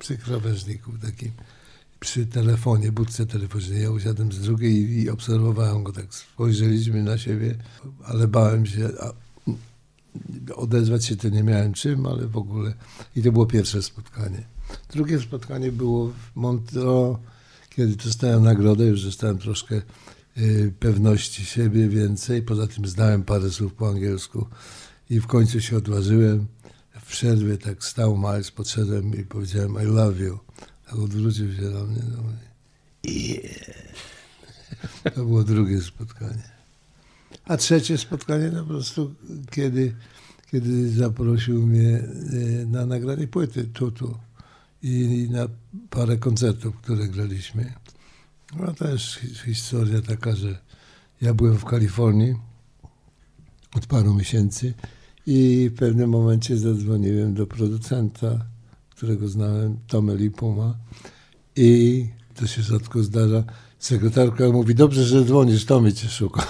przy 0.00 0.18
krawężniku 0.18 0.92
takim, 1.02 1.30
przy 2.00 2.26
telefonie, 2.26 2.92
budce 2.92 3.26
telefonicznej. 3.26 3.82
Ja 3.82 3.90
usiadłem 3.90 4.32
z 4.32 4.40
drugiej 4.40 4.72
i, 4.72 5.02
i 5.02 5.10
obserwowałem 5.10 5.82
go, 5.82 5.92
tak 5.92 6.14
spojrzeliśmy 6.14 7.02
na 7.02 7.18
siebie, 7.18 7.54
ale 8.04 8.28
bałem 8.28 8.66
się, 8.66 8.88
a, 9.00 9.12
odezwać 10.54 11.04
się 11.04 11.16
to 11.16 11.28
nie 11.28 11.42
miałem 11.42 11.72
czym, 11.72 12.06
ale 12.06 12.26
w 12.26 12.36
ogóle. 12.36 12.74
I 13.16 13.22
to 13.22 13.32
było 13.32 13.46
pierwsze 13.46 13.82
spotkanie. 13.82 14.42
Drugie 14.92 15.20
spotkanie 15.20 15.72
było 15.72 16.08
w 16.08 16.36
Montreux, 16.36 17.18
kiedy 17.70 17.96
dostałem 17.96 18.42
nagrodę, 18.42 18.84
już 18.84 19.04
dostałem 19.04 19.38
troszkę 19.38 19.82
y, 20.38 20.72
pewności 20.80 21.44
siebie 21.44 21.88
więcej. 21.88 22.42
Poza 22.42 22.66
tym 22.66 22.86
znałem 22.86 23.22
parę 23.22 23.50
słów 23.50 23.74
po 23.74 23.88
angielsku 23.88 24.46
i 25.10 25.20
w 25.20 25.26
końcu 25.26 25.60
się 25.60 25.76
odważyłem. 25.76 26.46
W 27.00 27.06
przerwie 27.08 27.58
tak 27.58 27.84
stał 27.84 28.18
Miles, 28.18 28.50
podszedłem 28.50 29.20
i 29.20 29.24
powiedziałem 29.24 29.82
I 29.82 29.86
love 29.86 30.22
you. 30.22 30.38
Tak 30.86 30.94
odwrócił 30.94 31.54
się 31.54 31.62
na 31.62 31.84
mnie. 31.84 32.02
No, 32.16 32.22
yeah. 33.04 33.76
To 35.14 35.24
było 35.24 35.44
drugie 35.44 35.80
spotkanie. 35.80 36.42
A 37.44 37.56
trzecie 37.56 37.98
spotkanie 37.98 38.50
no 38.50 38.62
po 38.62 38.68
prostu, 38.68 39.14
kiedy, 39.50 39.94
kiedy 40.50 40.90
zaprosił 40.90 41.66
mnie 41.66 41.98
y, 42.32 42.66
na 42.70 42.86
nagranie 42.86 43.28
płyty 43.28 43.64
Tutu 43.64 44.18
i 44.82 45.28
na 45.30 45.48
parę 45.90 46.16
koncertów, 46.16 46.76
które 46.76 47.08
graliśmy. 47.08 47.72
No 48.56 48.74
też 48.74 49.20
historia 49.44 50.02
taka, 50.02 50.36
że 50.36 50.58
ja 51.20 51.34
byłem 51.34 51.58
w 51.58 51.64
Kalifornii 51.64 52.34
od 53.74 53.86
paru 53.86 54.14
miesięcy 54.14 54.74
i 55.26 55.70
w 55.74 55.78
pewnym 55.78 56.10
momencie 56.10 56.56
zadzwoniłem 56.56 57.34
do 57.34 57.46
producenta, 57.46 58.46
którego 58.90 59.28
znałem, 59.28 59.78
Tomeli 59.86 60.30
Puma 60.30 60.76
i 61.56 62.06
to 62.34 62.46
się 62.46 62.62
rzadko 62.62 63.02
zdarza. 63.02 63.44
Sekretarka 63.78 64.48
mówi, 64.48 64.74
dobrze, 64.74 65.04
że 65.04 65.24
dzwonisz, 65.24 65.64
Tomy 65.64 65.92
cię 65.92 66.08
szuka. 66.08 66.46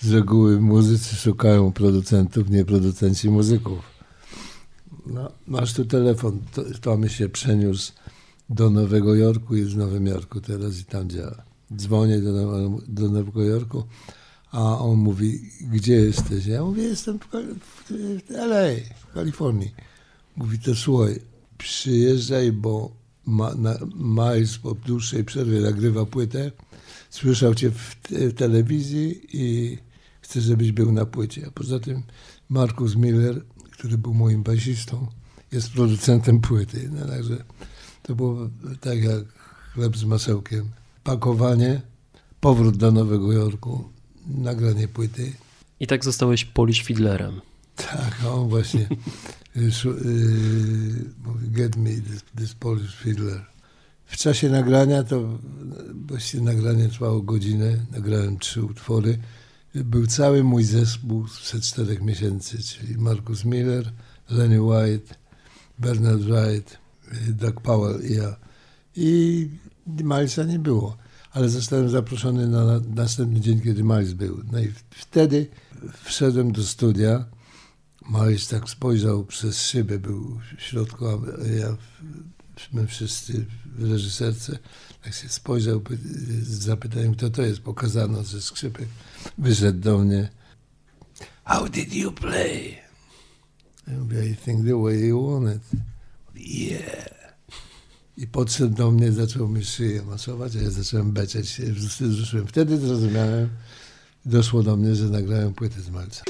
Z 0.00 0.12
reguły 0.12 0.60
muzycy 0.60 1.16
szukają 1.16 1.72
producentów, 1.72 2.50
nie 2.50 2.64
producenci 2.64 3.30
muzyków. 3.30 3.78
No, 5.06 5.30
masz 5.46 5.72
tu 5.74 5.84
telefon, 5.84 6.38
Tomy 6.80 7.08
się 7.08 7.28
przeniósł 7.28 7.92
do 8.50 8.70
Nowego 8.70 9.14
Jorku, 9.14 9.56
jest 9.56 9.70
w 9.70 9.76
Nowym 9.76 10.06
Jorku 10.06 10.40
teraz 10.40 10.80
i 10.80 10.84
tam 10.84 11.10
działa. 11.10 11.42
Dzwonię 11.76 12.18
do, 12.18 12.70
do 12.88 13.08
Nowego 13.08 13.42
Jorku, 13.42 13.84
a 14.52 14.78
on 14.78 14.98
mówi, 14.98 15.50
gdzie 15.60 15.94
jesteś? 15.94 16.46
Ja 16.46 16.62
mówię, 16.62 16.82
jestem 16.82 17.18
w, 17.18 17.26
w 18.26 18.30
LA, 18.30 18.66
w 18.96 19.14
Kalifornii. 19.14 19.74
Mówi, 20.36 20.58
to 20.58 20.74
słuchaj, 20.74 21.20
przyjeżdżaj, 21.58 22.52
bo 22.52 22.90
ma, 23.26 23.54
na, 23.54 23.78
Miles 23.96 24.58
po 24.58 24.74
dłuższej 24.74 25.24
przerwie 25.24 25.60
nagrywa 25.60 26.06
płytę, 26.06 26.52
słyszał 27.10 27.54
cię 27.54 27.70
w, 27.70 27.96
w 28.10 28.34
telewizji 28.34 29.20
i 29.32 29.78
chce, 30.20 30.40
żebyś 30.40 30.72
był 30.72 30.92
na 30.92 31.06
płycie. 31.06 31.46
A 31.46 31.50
poza 31.50 31.80
tym 31.80 32.02
Markus 32.48 32.96
Miller 32.96 33.42
który 33.78 33.98
był 33.98 34.14
moim 34.14 34.42
basistą, 34.42 35.06
jest 35.52 35.72
producentem 35.72 36.40
płyty. 36.40 36.90
No, 36.92 37.06
także 37.06 37.44
to 38.02 38.14
było 38.14 38.50
tak 38.80 39.02
jak 39.02 39.24
chleb 39.74 39.96
z 39.96 40.04
masełkiem. 40.04 40.70
Pakowanie, 41.04 41.82
powrót 42.40 42.76
do 42.76 42.92
Nowego 42.92 43.32
Jorku, 43.32 43.88
nagranie 44.28 44.88
płyty. 44.88 45.32
I 45.80 45.86
tak 45.86 46.04
zostałeś 46.04 46.44
Polish 46.44 46.82
Fiddlerem. 46.82 47.40
Tak, 47.76 48.20
on 48.30 48.48
właśnie 48.48 48.80
y, 49.56 49.60
y, 49.60 49.70
mówi, 51.24 51.50
get 51.50 51.76
me 51.76 51.90
this, 51.90 52.24
this 52.36 52.54
Polish 52.54 52.96
Fiddler. 52.96 53.46
W 54.06 54.16
czasie 54.16 54.48
nagrania 54.48 55.04
to 55.04 55.38
właściwie 56.08 56.42
nagranie 56.42 56.88
trwało 56.88 57.22
godzinę, 57.22 57.86
nagrałem 57.92 58.38
trzy 58.38 58.62
utwory 58.62 59.18
był 59.84 60.06
cały 60.06 60.44
mój 60.44 60.64
zespół 60.64 61.28
sprzed 61.28 61.62
czterech 61.62 62.02
miesięcy, 62.02 62.58
czyli 62.62 62.98
Marcus 62.98 63.44
Miller, 63.44 63.92
Lenny 64.30 64.62
White, 64.62 65.14
Bernard 65.78 66.20
Wright, 66.20 66.78
Doug 67.28 67.60
Powell 67.60 68.10
i 68.10 68.14
ja. 68.14 68.36
I 68.96 69.48
Milesa 69.86 70.44
nie 70.44 70.58
było, 70.58 70.96
ale 71.36 71.48
zostałem 71.48 71.88
zaproszony 71.88 72.48
na, 72.48 72.64
na 72.64 72.80
następny 72.94 73.40
dzień, 73.40 73.60
kiedy 73.60 73.82
Miles 73.82 74.12
był. 74.12 74.42
No 74.52 74.60
i 74.60 74.72
wtedy 74.90 75.48
wszedłem 76.04 76.52
do 76.52 76.62
studia. 76.62 77.24
Miles 78.10 78.48
tak 78.48 78.70
spojrzał 78.70 79.24
przez 79.24 79.62
szybę, 79.62 79.98
był 79.98 80.40
w 80.58 80.62
środku, 80.62 81.06
a 81.06 81.18
ja, 81.60 81.76
my 82.72 82.86
wszyscy 82.86 83.46
w 83.76 83.90
reżyserce, 83.90 84.58
tak 85.02 85.14
się 85.14 85.28
spojrzał, 85.28 85.82
zapytałem, 86.42 87.14
kto 87.14 87.30
to 87.30 87.42
jest. 87.42 87.60
Pokazano, 87.60 88.22
że 88.22 88.42
skrzypek 88.42 88.88
wyszedł 89.38 89.80
do 89.80 89.98
mnie. 89.98 90.28
How 91.44 91.68
did 91.68 91.94
you 91.94 92.12
play? 92.12 92.78
I 93.88 93.90
mówię, 93.90 94.26
I 94.26 94.36
think 94.36 94.66
the 94.66 94.82
way 94.82 95.06
you 95.06 95.30
want 95.30 95.56
it. 95.56 95.80
Yeah. 96.34 97.15
I 98.16 98.26
podszedł 98.26 98.74
do 98.74 98.90
mnie, 98.90 99.12
zaczął 99.12 99.48
mi 99.48 99.64
szyję 99.64 100.02
masować, 100.02 100.56
a 100.56 100.60
ja 100.60 100.70
zacząłem 100.70 101.12
beczeć 101.12 101.48
się, 101.48 101.62
wzruszyłem. 101.72 102.46
Wtedy 102.46 102.78
zrozumiałem, 102.78 103.48
doszło 104.26 104.62
do 104.62 104.76
mnie, 104.76 104.94
że 104.94 105.04
nagrałem 105.04 105.54
płytę 105.54 105.80
z 105.80 105.90
Malca. 105.90 106.24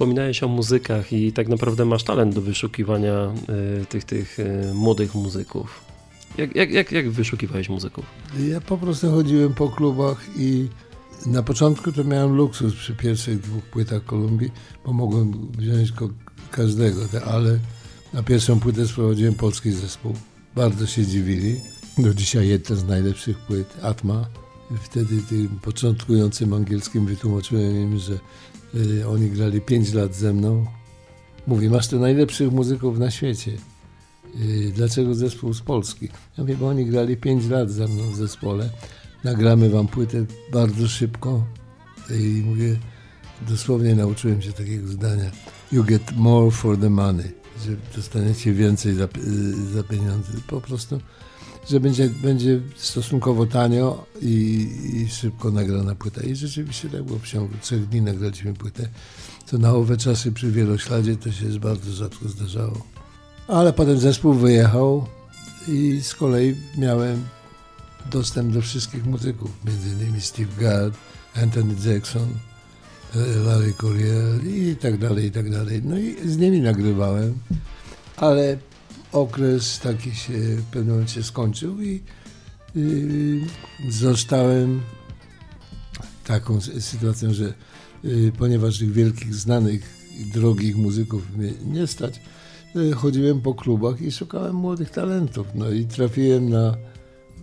Wspominałeś 0.00 0.42
o 0.42 0.48
muzykach 0.48 1.12
i 1.12 1.32
tak 1.32 1.48
naprawdę 1.48 1.84
masz 1.84 2.04
talent 2.04 2.34
do 2.34 2.40
wyszukiwania 2.40 3.32
y, 3.82 3.86
tych, 3.86 4.04
tych 4.04 4.38
y, 4.38 4.74
młodych 4.74 5.14
muzyków. 5.14 5.84
Jak, 6.38 6.56
jak, 6.56 6.70
jak, 6.70 6.92
jak 6.92 7.10
wyszukiwałeś 7.10 7.68
muzyków? 7.68 8.04
Ja 8.48 8.60
po 8.60 8.78
prostu 8.78 9.10
chodziłem 9.10 9.54
po 9.54 9.68
klubach 9.68 10.24
i 10.36 10.68
na 11.26 11.42
początku 11.42 11.92
to 11.92 12.04
miałem 12.04 12.36
luksus 12.36 12.74
przy 12.74 12.94
pierwszych 12.94 13.40
dwóch 13.40 13.64
płytach 13.64 14.04
Kolumbii, 14.04 14.50
bo 14.84 14.92
mogłem 14.92 15.48
wziąć 15.58 15.92
każdego, 16.50 17.00
ale 17.26 17.58
na 18.14 18.22
pierwszą 18.22 18.60
płytę 18.60 18.86
sprowadziłem 18.86 19.34
polski 19.34 19.70
zespół. 19.70 20.14
Bardzo 20.54 20.86
się 20.86 21.06
dziwili. 21.06 21.60
Do 21.98 22.14
dzisiaj 22.14 22.48
jeden 22.48 22.76
z 22.76 22.84
najlepszych 22.84 23.38
płyt, 23.38 23.74
Atma. 23.82 24.26
Wtedy 24.82 25.22
tym 25.28 25.48
początkującym 25.62 26.52
angielskim 26.52 27.06
wytłumaczyłem 27.06 27.76
im, 27.76 27.98
że 27.98 28.18
y, 28.74 29.08
oni 29.08 29.30
grali 29.30 29.60
5 29.60 29.92
lat 29.92 30.14
ze 30.14 30.32
mną. 30.32 30.66
Mówi, 31.46 31.70
masz 31.70 31.88
tu 31.88 31.98
najlepszych 31.98 32.52
muzyków 32.52 32.98
na 32.98 33.10
świecie. 33.10 33.52
Y, 34.40 34.72
dlaczego 34.74 35.14
zespół 35.14 35.54
z 35.54 35.60
Polski? 35.60 36.06
Ja 36.06 36.44
mówię, 36.44 36.56
bo 36.56 36.68
oni 36.68 36.86
grali 36.86 37.16
5 37.16 37.48
lat 37.48 37.70
ze 37.70 37.88
mną 37.88 38.10
w 38.10 38.16
zespole. 38.16 38.70
Nagramy 39.24 39.70
wam 39.70 39.88
płytę 39.88 40.24
bardzo 40.52 40.88
szybko. 40.88 41.44
I 42.10 42.42
mówię, 42.44 42.76
dosłownie 43.48 43.94
nauczyłem 43.94 44.42
się 44.42 44.52
takiego 44.52 44.88
zdania. 44.88 45.30
You 45.72 45.84
get 45.84 46.12
more 46.16 46.50
for 46.50 46.78
the 46.78 46.90
money. 46.90 47.32
Że 47.64 47.76
dostaniecie 47.96 48.52
więcej 48.52 48.94
za, 48.94 49.04
y, 49.04 49.72
za 49.72 49.82
pieniądze. 49.82 50.32
Po 50.46 50.60
prostu 50.60 51.00
że 51.68 51.80
będzie, 51.80 52.08
będzie 52.08 52.60
stosunkowo 52.76 53.46
tanio 53.46 54.04
i, 54.22 54.68
i 54.94 55.08
szybko 55.08 55.50
nagrana 55.50 55.94
płyta. 55.94 56.22
I 56.22 56.36
rzeczywiście 56.36 56.88
tak 56.88 57.02
było 57.02 57.18
w 57.18 57.26
ciągu 57.26 57.54
trzech 57.62 57.88
dni 57.88 58.02
nagraliśmy 58.02 58.54
płytę. 58.54 58.88
To 59.50 59.58
na 59.58 59.72
owe 59.72 59.96
czasy 59.96 60.32
przy 60.32 60.50
Wielośladzie 60.50 61.16
to 61.16 61.32
się 61.32 61.46
bardzo 61.46 61.92
rzadko 61.92 62.28
zdarzało. 62.28 62.86
Ale 63.48 63.72
potem 63.72 63.98
zespół 63.98 64.34
wyjechał 64.34 65.06
i 65.68 66.00
z 66.02 66.14
kolei 66.14 66.56
miałem 66.78 67.24
dostęp 68.10 68.52
do 68.52 68.60
wszystkich 68.60 69.06
muzyków, 69.06 69.50
między 69.64 69.88
innymi 69.88 70.20
Steve 70.20 70.52
Gadd, 70.60 70.96
Anthony 71.42 71.74
Jackson, 71.86 72.28
Larry 73.44 73.72
Coryell 73.72 74.40
i 74.46 74.76
tak 74.76 74.98
dalej, 74.98 75.26
i 75.26 75.30
tak 75.30 75.50
dalej. 75.50 75.82
No 75.84 75.98
i 75.98 76.16
z 76.28 76.36
nimi 76.36 76.60
nagrywałem, 76.60 77.38
ale 78.16 78.58
okres 79.12 79.78
taki 79.78 80.14
się 80.14 80.32
w 80.32 80.64
pewnym 80.64 80.94
momencie 80.94 81.22
skończył 81.22 81.82
i 81.82 82.02
yy, 82.74 83.40
zostałem 83.88 84.80
taką 86.24 86.60
sytuacją, 86.60 87.32
że 87.32 87.54
yy, 88.04 88.32
ponieważ 88.38 88.78
tych 88.78 88.92
wielkich, 88.92 89.34
znanych 89.34 89.82
i 90.18 90.24
drogich 90.24 90.76
muzyków 90.76 91.36
mnie 91.36 91.52
nie 91.66 91.86
stać, 91.86 92.20
yy, 92.74 92.92
chodziłem 92.92 93.40
po 93.40 93.54
klubach 93.54 94.02
i 94.02 94.12
szukałem 94.12 94.54
młodych 94.54 94.90
talentów. 94.90 95.46
No 95.54 95.70
i 95.70 95.84
trafiłem 95.84 96.48
na, 96.48 96.76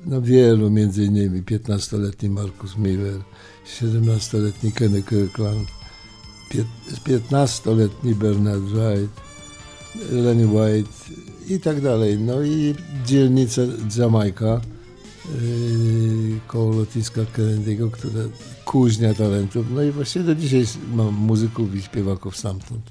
na 0.05 0.21
wielu, 0.21 0.69
między 0.69 1.03
innymi 1.03 1.43
15-letni 1.43 2.29
Marcus 2.29 2.77
Miller, 2.77 3.21
17-letni 3.81 4.71
Kenny 4.71 5.03
Kirkland, 5.03 5.67
15-letni 7.05 8.15
Bernard 8.15 8.61
Wright, 8.61 9.27
Lenny 10.11 10.47
White 10.47 10.89
i 11.49 11.59
tak 11.59 11.81
dalej. 11.81 12.19
No 12.19 12.43
i 12.43 12.75
dzielnica 13.05 13.61
Jamajka 13.97 14.45
yy, 14.45 16.39
koło 16.47 16.71
lotniska 16.71 17.21
Kennedy'ego, 17.21 17.91
która 17.91 18.23
kuźnia 18.65 19.13
talentów. 19.13 19.65
No 19.71 19.83
i 19.83 19.91
właśnie 19.91 20.21
do 20.21 20.35
dzisiaj 20.35 20.65
mam 20.93 21.13
muzyków 21.13 21.75
i 21.75 21.81
śpiewaków 21.81 22.37
stamtąd. 22.37 22.81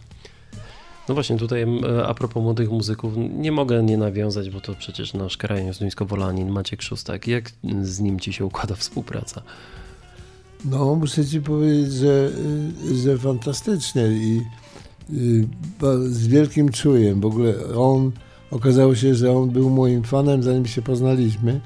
No 1.09 1.15
właśnie, 1.15 1.37
tutaj 1.37 1.67
a 2.07 2.15
propos 2.15 2.43
młodych 2.43 2.71
muzyków, 2.71 3.13
nie 3.17 3.53
mogę 3.53 3.83
nie 3.83 3.97
nawiązać, 3.97 4.51
bo 4.51 4.61
to 4.61 4.75
przecież 4.75 5.15
nasz 5.15 5.37
kraj 5.37 5.73
Zduńsko-Wolanin, 5.73 6.51
Maciek 6.51 6.83
Szóstak. 6.83 7.27
Jak 7.27 7.51
z 7.83 8.01
nim 8.01 8.21
ci 8.21 8.33
się 8.33 8.45
układa 8.45 8.75
współpraca? 8.75 9.43
No, 10.65 10.95
muszę 10.95 11.27
ci 11.27 11.41
powiedzieć, 11.41 11.93
że, 11.93 12.31
że 12.95 13.19
fantastycznie 13.19 14.09
i 14.09 14.43
Y, 15.13 15.47
z 16.09 16.27
wielkim 16.27 16.69
czujem. 16.69 17.21
W 17.21 17.27
ogóle 17.27 17.55
on, 17.77 18.13
okazało 18.51 18.95
się, 18.95 19.15
że 19.15 19.33
on 19.33 19.51
był 19.51 19.71
moim 19.71 20.03
fanem, 20.03 20.43
zanim 20.43 20.67
się 20.67 20.83
poznaliśmy. 20.83 21.61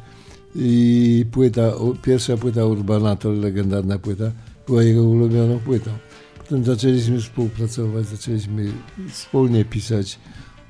I 0.55 1.25
płyta, 1.33 1.73
pierwsza 2.03 2.37
płyta 2.37 2.64
Urbanator, 2.64 3.35
legendarna 3.35 3.99
płyta, 3.99 4.33
była 4.66 4.83
jego 4.83 5.03
ulubioną 5.03 5.59
płytą. 5.59 5.90
Potem 6.38 6.64
zaczęliśmy 6.64 7.21
współpracować, 7.21 8.07
zaczęliśmy 8.07 8.73
wspólnie 9.11 9.64
pisać 9.64 10.19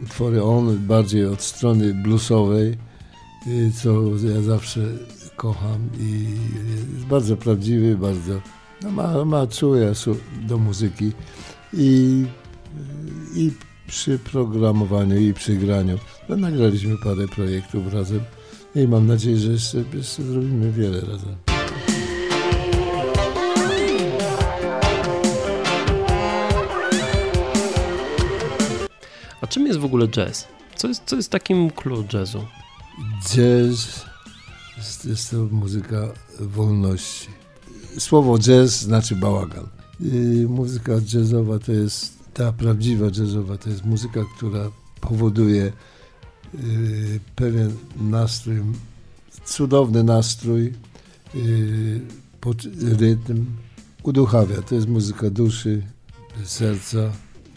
utwory. 0.02 0.42
On 0.42 0.86
bardziej 0.86 1.26
od 1.26 1.42
strony 1.42 1.94
bluesowej, 1.94 2.76
y, 3.46 3.72
co 3.82 4.02
ja 4.34 4.42
zawsze 4.42 4.80
kocham 5.36 5.88
i 6.00 6.24
jest 6.94 7.06
bardzo 7.06 7.36
prawdziwy, 7.36 7.96
bardzo 7.96 8.40
no 8.82 8.90
ma, 8.90 9.24
ma 9.24 9.46
czuję 9.46 9.92
do 10.48 10.58
muzyki 10.58 11.12
i 11.72 12.24
i 13.34 13.52
przy 13.90 14.18
programowaniu, 14.18 15.20
i 15.20 15.34
przy 15.34 15.56
graniu. 15.56 15.98
No, 16.28 16.36
nagraliśmy 16.36 16.96
parę 17.04 17.28
projektów 17.28 17.94
razem 17.94 18.20
i 18.74 18.88
mam 18.88 19.06
nadzieję, 19.06 19.36
że 19.36 19.52
jeszcze, 19.52 19.84
jeszcze 19.94 20.22
zrobimy 20.22 20.72
wiele 20.72 21.00
razem. 21.00 21.36
A 29.40 29.46
czym 29.46 29.66
jest 29.66 29.78
w 29.78 29.84
ogóle 29.84 30.08
jazz? 30.08 30.48
Co 30.76 30.88
jest, 30.88 31.02
co 31.06 31.16
jest 31.16 31.30
takim 31.30 31.70
klucz 31.70 32.12
jazzu? 32.12 32.46
Jazz 33.22 34.04
jest, 34.76 35.04
jest 35.04 35.30
to 35.30 35.36
muzyka 35.36 36.12
wolności. 36.40 37.28
Słowo 37.98 38.38
jazz 38.38 38.80
znaczy 38.80 39.16
bałagan. 39.16 39.66
I 40.00 40.46
muzyka 40.48 40.92
jazzowa 41.14 41.58
to 41.58 41.72
jest 41.72 42.19
ta 42.34 42.52
prawdziwa 42.52 43.06
jazzowa 43.06 43.58
to 43.58 43.70
jest 43.70 43.84
muzyka, 43.84 44.20
która 44.36 44.70
powoduje 45.00 45.72
yy, 46.54 47.20
pewien 47.36 47.72
nastrój, 48.00 48.56
cudowny 49.44 50.04
nastrój, 50.04 50.72
yy, 51.34 52.00
rytm, 52.98 53.46
uduchawia. 54.02 54.62
To 54.62 54.74
jest 54.74 54.88
muzyka 54.88 55.30
duszy, 55.30 55.82
serca. 56.44 57.12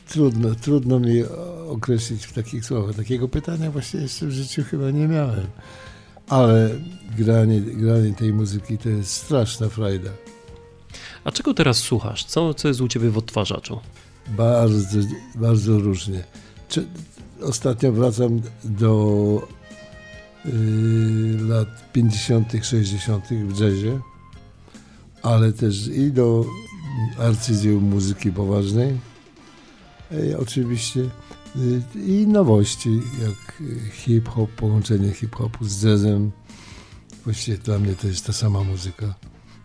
Trudno, 0.07 0.55
trudno 0.55 0.99
mi 0.99 1.23
określić 1.69 2.25
w 2.25 2.33
takich 2.33 2.65
słowach. 2.65 2.95
Takiego 2.95 3.27
pytania 3.27 3.71
właśnie 3.71 3.99
jeszcze 3.99 4.25
w 4.25 4.31
życiu 4.31 4.63
chyba 4.63 4.91
nie 4.91 5.07
miałem. 5.07 5.47
Ale 6.27 6.69
granie, 7.17 7.61
granie 7.61 8.13
tej 8.13 8.33
muzyki 8.33 8.77
to 8.77 8.89
jest 8.89 9.11
straszna 9.11 9.69
frajda. 9.69 10.09
A 11.23 11.31
czego 11.31 11.53
teraz 11.53 11.77
słuchasz? 11.77 12.25
Co, 12.25 12.53
co 12.53 12.67
jest 12.67 12.81
u 12.81 12.87
ciebie 12.87 13.09
w 13.09 13.17
odtwarzaczu? 13.17 13.79
Bardzo, 14.27 14.99
bardzo 15.35 15.79
różnie. 15.79 16.23
Ostatnio 17.41 17.91
wracam 17.91 18.41
do 18.63 19.47
y, 20.45 20.49
lat 21.41 21.91
50., 21.93 22.53
60. 22.61 23.25
w 23.27 23.59
jazzie, 23.59 23.99
ale 25.21 25.53
też 25.53 25.87
i 25.87 26.11
do 26.11 26.45
arcydzieł 27.19 27.81
muzyki 27.81 28.31
poważnej, 28.31 28.99
e, 30.11 30.37
oczywiście 30.39 30.99
y, 30.99 31.81
i 31.99 32.27
nowości, 32.27 33.01
jak 33.21 33.63
hip-hop, 33.91 34.51
połączenie 34.51 35.11
hip-hopu 35.11 35.65
z 35.65 35.81
jazzem. 35.81 36.31
Właściwie 37.23 37.57
dla 37.57 37.79
mnie 37.79 37.93
to 37.95 38.07
jest 38.07 38.25
ta 38.25 38.33
sama 38.33 38.63
muzyka. 38.63 39.15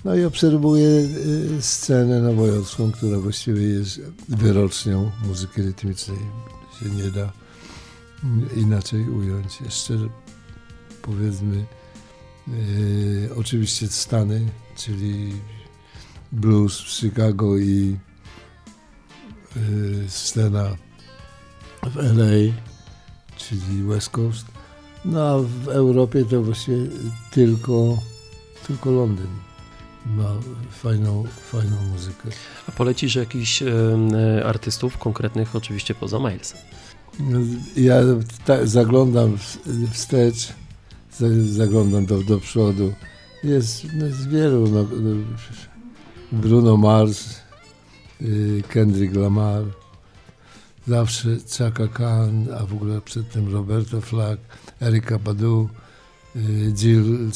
No 0.05 0.15
i 0.15 0.25
obserwuję 0.25 0.89
y, 0.89 1.63
scenę 1.63 2.21
nowojorska, 2.21 2.83
która 2.95 3.19
właściwie 3.19 3.63
jest 3.63 4.01
wyrocznią 4.29 5.11
muzyki 5.27 5.63
rytmicznej. 5.63 6.19
Się 6.81 6.91
nie 6.91 7.11
da 7.11 7.33
inaczej 8.57 9.09
ująć. 9.09 9.61
Jeszcze 9.61 9.95
powiedzmy 11.03 11.67
yy, 12.49 13.31
oczywiście 13.37 13.89
Stany, 13.89 14.49
czyli 14.77 15.33
blues 16.33 16.81
w 16.81 16.89
Chicago 16.89 17.59
i 17.59 17.97
yy, 19.57 20.05
scena 20.09 20.77
w 21.83 21.97
LA, 21.97 22.53
czyli 23.37 23.83
West 23.83 24.11
Coast. 24.11 24.47
No 25.05 25.29
a 25.29 25.39
w 25.39 25.69
Europie 25.69 26.25
to 26.25 26.43
właściwie 26.43 26.79
tylko, 27.31 27.99
tylko 28.67 28.91
Londyn 28.91 29.48
ma 30.17 30.35
fajną, 30.71 31.25
fajną 31.51 31.77
muzykę. 31.93 32.29
A 32.69 32.73
polecisz 32.73 33.15
jakichś 33.15 33.63
e, 33.63 33.67
artystów 34.45 34.99
konkretnych, 34.99 35.57
oczywiście 35.57 35.95
poza 35.95 36.19
Milesem? 36.19 36.59
Ja 37.77 37.95
ta, 38.45 38.67
zaglądam 38.67 39.39
wstecz, 39.93 40.53
zaglądam 41.51 42.07
do, 42.07 42.23
do 42.23 42.39
przodu. 42.39 42.93
Jest, 43.45 43.85
no, 43.95 44.07
jest 44.07 44.29
wielu. 44.29 44.69
No, 44.69 44.87
Bruno 46.33 46.77
Mars, 46.77 47.41
y, 48.23 48.63
Kendrick 48.69 49.17
Lamar, 49.17 49.65
zawsze 50.87 51.29
Chaka 51.59 51.89
Khan, 51.89 52.49
a 52.59 52.67
w 52.67 52.73
ogóle 52.73 53.01
przedtem 53.01 53.53
Roberto 53.53 54.01
Flack, 54.01 54.41
Erika 54.83 55.19
Badu, 55.19 55.69
y, 56.37 56.73
Jill, 56.77 57.31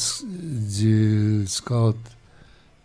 Jill 0.69 1.47
Scott. 1.47 1.97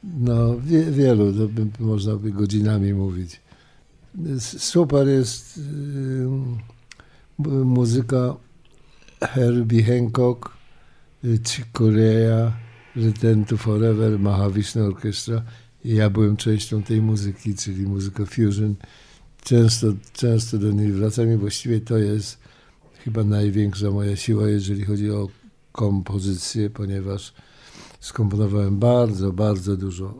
No, 0.05 0.61
wie, 0.61 0.85
wielu, 0.91 1.33
to 1.33 1.49
by, 1.49 1.67
można 1.81 2.17
by 2.17 2.31
godzinami 2.33 2.95
mówić. 2.95 3.41
Super 4.39 5.09
jest 5.09 5.59
y, 5.59 7.49
muzyka 7.65 8.37
Herbie 9.21 9.83
Hancock, 9.83 10.59
Chick 11.45 11.69
Corea, 11.73 12.53
Return 12.97 13.45
to 13.45 13.57
Forever, 13.57 14.19
Mahavishnu 14.19 14.87
Orchestra. 14.87 15.43
I 15.85 15.95
ja 15.95 16.11
byłem 16.11 16.37
częścią 16.37 16.83
tej 16.83 17.03
muzyki, 17.03 17.55
czyli 17.55 17.87
muzyka 17.87 18.25
fusion. 18.27 18.75
Często, 19.45 19.87
często 20.13 20.59
do 20.59 20.73
niej 20.73 20.93
wracam 20.93 21.35
i 21.35 21.37
właściwie 21.37 21.81
to 21.81 21.99
jest 21.99 22.39
chyba 23.05 23.25
największa 23.25 23.91
moja 23.91 24.17
siła, 24.17 24.49
jeżeli 24.49 24.85
chodzi 24.85 25.11
o 25.11 25.29
kompozycję, 25.73 26.71
ponieważ 26.71 27.35
skomponowałem 28.01 28.79
bardzo, 28.79 29.33
bardzo 29.33 29.77
dużo 29.77 30.15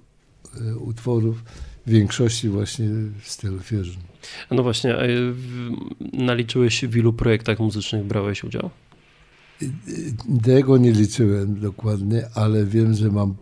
e, 0.61 0.77
utworów, 0.77 1.43
w 1.87 1.91
większości 1.91 2.49
właśnie 2.49 2.89
w 3.23 3.29
stylu 3.31 3.59
fusion. 3.59 4.03
No 4.51 4.63
właśnie, 4.63 4.97
naliczyłeś 6.13 6.85
w 6.85 6.97
ilu 6.97 7.13
projektach 7.13 7.59
muzycznych 7.59 8.05
brałeś 8.05 8.45
udział? 8.45 8.71
Tego 10.43 10.77
nie 10.77 10.93
liczyłem 10.93 11.61
dokładnie, 11.61 12.29
ale 12.35 12.65
wiem, 12.65 12.95
że 12.95 13.11
mam 13.11 13.35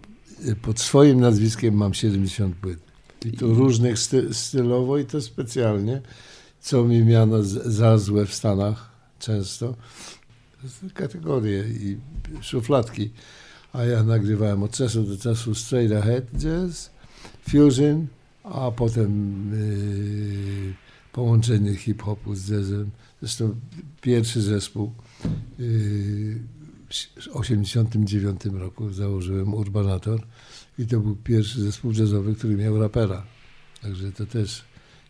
pod 0.62 0.80
swoim 0.80 1.20
nazwiskiem 1.20 1.74
mam 1.74 1.94
70 1.94 2.56
płyt. 2.56 2.78
I 3.24 3.32
to 3.32 3.46
różnych 3.46 3.98
sty, 3.98 4.34
stylowo 4.34 4.98
i 4.98 5.04
to 5.04 5.20
specjalnie, 5.20 6.02
co 6.60 6.84
mi 6.84 7.04
miano 7.04 7.42
za 7.42 7.98
złe 7.98 8.26
w 8.26 8.34
Stanach 8.34 8.90
często. 9.18 9.74
Kategorie 10.94 11.64
i 11.68 11.96
szufladki. 12.40 13.10
A 13.76 13.84
ja 13.84 14.02
nagrywałem 14.02 14.62
od 14.62 14.70
czasu 14.70 15.02
do 15.02 15.18
czasu 15.18 15.54
straight 15.54 15.96
ahead 15.96 16.24
jazz, 16.38 16.90
fusion, 17.48 18.06
a 18.44 18.70
potem 18.70 19.10
yy, 19.52 20.74
połączenie 21.12 21.76
hip-hopu 21.76 22.34
z 22.34 22.48
jazzem. 22.48 22.90
Zresztą 23.22 23.54
pierwszy 24.00 24.42
zespół 24.42 24.92
yy, 25.58 26.38
w 26.88 26.88
1989 26.88 28.44
roku 28.44 28.92
założyłem 28.92 29.54
Urbanator 29.54 30.20
i 30.78 30.86
to 30.86 31.00
był 31.00 31.16
pierwszy 31.16 31.60
zespół 31.60 31.92
jazzowy, 31.92 32.34
który 32.34 32.56
miał 32.56 32.80
rapera. 32.80 33.26
Także 33.82 34.12
to 34.12 34.26
też 34.26 34.64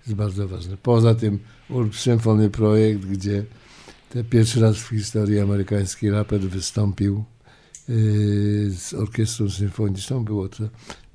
jest 0.06 0.16
bardzo 0.16 0.48
ważne. 0.48 0.76
Poza 0.76 1.14
tym 1.14 1.38
Urb 1.70 1.96
Symphony 1.96 2.50
projekt, 2.50 3.00
gdzie 3.04 3.44
te 4.10 4.24
pierwszy 4.24 4.60
raz 4.60 4.76
w 4.76 4.88
historii 4.88 5.38
amerykański 5.38 6.10
raper 6.10 6.40
wystąpił 6.40 7.24
z 8.68 8.94
orkiestrą 8.94 9.50
symfoniczną. 9.50 10.24
Było 10.24 10.48
to 10.48 10.64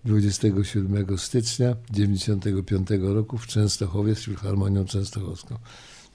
27 0.05 1.17
stycznia 1.17 1.75
1995 1.75 2.89
roku 3.01 3.37
w 3.37 3.47
Częstochowie 3.47 4.15
z 4.15 4.19
Filharmonią 4.19 4.85
Częstochowską. 4.85 5.57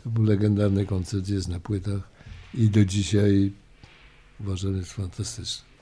To 0.05 0.11
był 0.11 0.25
legendarny 0.25 0.87
koncert, 0.87 1.29
jest 1.29 1.49
na 1.49 1.61
płytach 1.61 2.11
i 2.55 2.69
do 2.69 2.85
dzisiaj 2.85 3.53
uważam 4.41 4.77
jest 4.77 4.93
fantastyczny. 4.93 5.76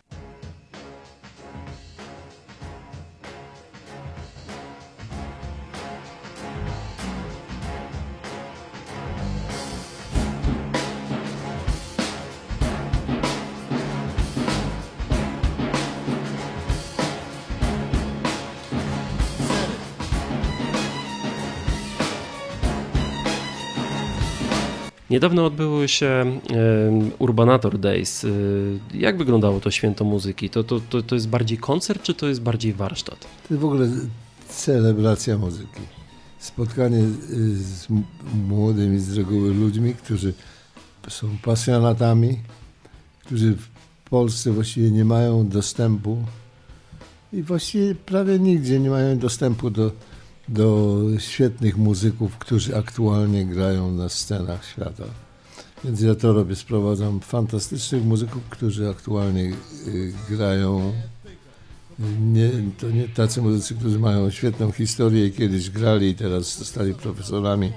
Niedawno 25.25 25.47
odbyły 25.47 25.89
się 25.89 26.41
Urbanator 27.19 27.79
Days. 27.79 28.25
Y, 28.25 28.79
jak 28.95 29.19
wyglądało 29.19 29.61
to 29.61 29.71
święto 29.71 30.05
muzyki? 30.05 30.51
To, 30.51 30.65
to, 30.65 30.81
to, 30.81 31.03
to 31.03 31.15
jest 31.15 31.29
bardziej 31.29 31.59
koncert, 31.59 32.03
czy 32.03 32.15
to 32.15 32.29
jest 32.29 32.43
bardziej 32.43 32.73
warsztat? 32.73 33.21
To 33.21 33.55
jest 33.55 33.63
w 33.63 33.65
ogóle 33.65 33.89
celebracja 34.49 35.39
muzyki. 35.39 35.81
Spotkanie 36.39 36.99
y, 36.99 37.57
z 37.57 37.87
młodymi 38.49 38.99
z 38.99 39.17
reguły 39.17 39.55
ludźmi, 39.55 39.95
którzy 39.95 40.35
są 41.09 41.29
pasjonatami, 41.43 42.39
którzy 43.25 43.57
w 43.57 43.69
Polsce 44.11 44.53
właściwie 44.53 44.91
nie 44.91 45.05
mają 45.05 45.49
dostępu 45.49 46.17
i 47.33 47.43
właściwie 47.43 47.95
prawie 47.95 48.39
nigdzie 48.39 48.81
nie 48.81 48.91
mają 48.91 49.19
dostępu 49.19 49.71
do 49.71 49.93
do 50.49 50.99
świetnych 51.19 51.77
muzyków, 51.77 52.39
którzy 52.39 52.77
aktualnie 52.77 53.47
grają 53.47 53.93
na 53.93 54.09
scenach 54.09 54.65
świata. 54.65 55.05
Więc 55.85 56.01
ja 56.01 56.15
to 56.15 56.33
robię, 56.33 56.57
sprowadzam 56.57 57.21
fantastycznych 57.21 58.05
muzyków, 58.05 58.43
którzy 58.51 58.89
aktualnie 58.91 59.43
y, 59.87 60.13
grają. 60.31 60.93
Nie, 62.21 62.51
to 62.79 62.91
nie 62.91 63.09
tacy 63.09 63.43
muzycy, 63.43 63.75
którzy 63.75 63.99
mają 63.99 64.31
świetną 64.31 64.73
historię 64.73 65.27
i 65.27 65.33
kiedyś 65.33 65.71
grali 65.71 66.09
i 66.09 66.15
teraz 66.15 66.59
zostali 66.59 66.95
profesorami 66.95 67.73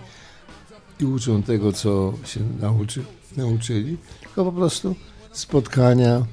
i 0.99 1.06
uczą 1.06 1.43
tego, 1.43 1.73
co 1.73 2.13
się 2.25 2.39
nauczy, 2.60 3.03
nauczyli, 3.38 3.97
tylko 4.21 4.45
po 4.45 4.51
prostu 4.51 4.95
spotkania, 5.32 6.25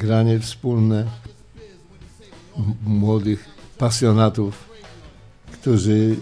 granie 0.00 0.40
wspólne 0.40 1.06
młodych 2.86 3.44
pasjonatów 3.78 4.73
którzy 5.64 6.16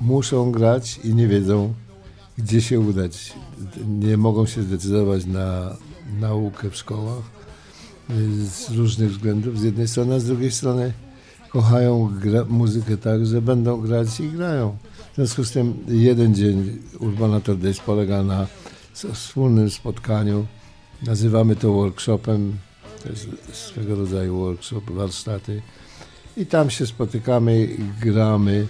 muszą 0.00 0.52
grać 0.52 1.00
i 1.04 1.14
nie 1.14 1.28
wiedzą, 1.28 1.74
gdzie 2.38 2.62
się 2.62 2.80
udać. 2.80 3.32
Nie 3.88 4.16
mogą 4.16 4.46
się 4.46 4.62
zdecydować 4.62 5.26
na 5.26 5.76
naukę 6.20 6.70
w 6.70 6.76
szkołach 6.76 7.22
y, 8.10 8.46
z 8.46 8.70
różnych 8.70 9.10
względów 9.10 9.60
z 9.60 9.62
jednej 9.62 9.88
strony, 9.88 10.14
a 10.14 10.20
z 10.20 10.24
drugiej 10.24 10.50
strony 10.50 10.92
kochają 11.50 12.10
gra, 12.20 12.44
muzykę 12.48 12.96
tak, 12.96 13.26
że 13.26 13.42
będą 13.42 13.80
grać 13.80 14.20
i 14.20 14.28
grają. 14.28 14.76
W 15.12 15.14
związku 15.16 15.44
z 15.44 15.50
tym 15.50 15.74
jeden 15.88 16.34
dzień 16.34 16.78
Urbanator 17.00 17.58
Days 17.58 17.80
polega 17.80 18.22
na 18.22 18.46
wspólnym 18.94 19.70
spotkaniu. 19.70 20.46
Nazywamy 21.06 21.56
to 21.56 21.72
workshopem, 21.72 22.58
to 23.02 23.08
jest 23.08 23.28
swego 23.52 23.94
rodzaju 23.94 24.38
workshop, 24.38 24.82
warsztaty 24.90 25.62
i 26.36 26.46
tam 26.46 26.70
się 26.70 26.86
spotykamy 26.86 27.68
gramy. 28.00 28.66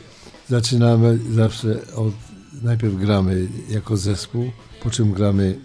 Zaczynamy 0.48 1.18
zawsze 1.33 1.94
od, 1.96 2.14
najpierw 2.62 2.94
gramy 2.94 3.46
jako 3.70 3.96
zespół, 3.96 4.51
po 4.83 4.90
czym 4.90 5.12
gramy 5.12 5.59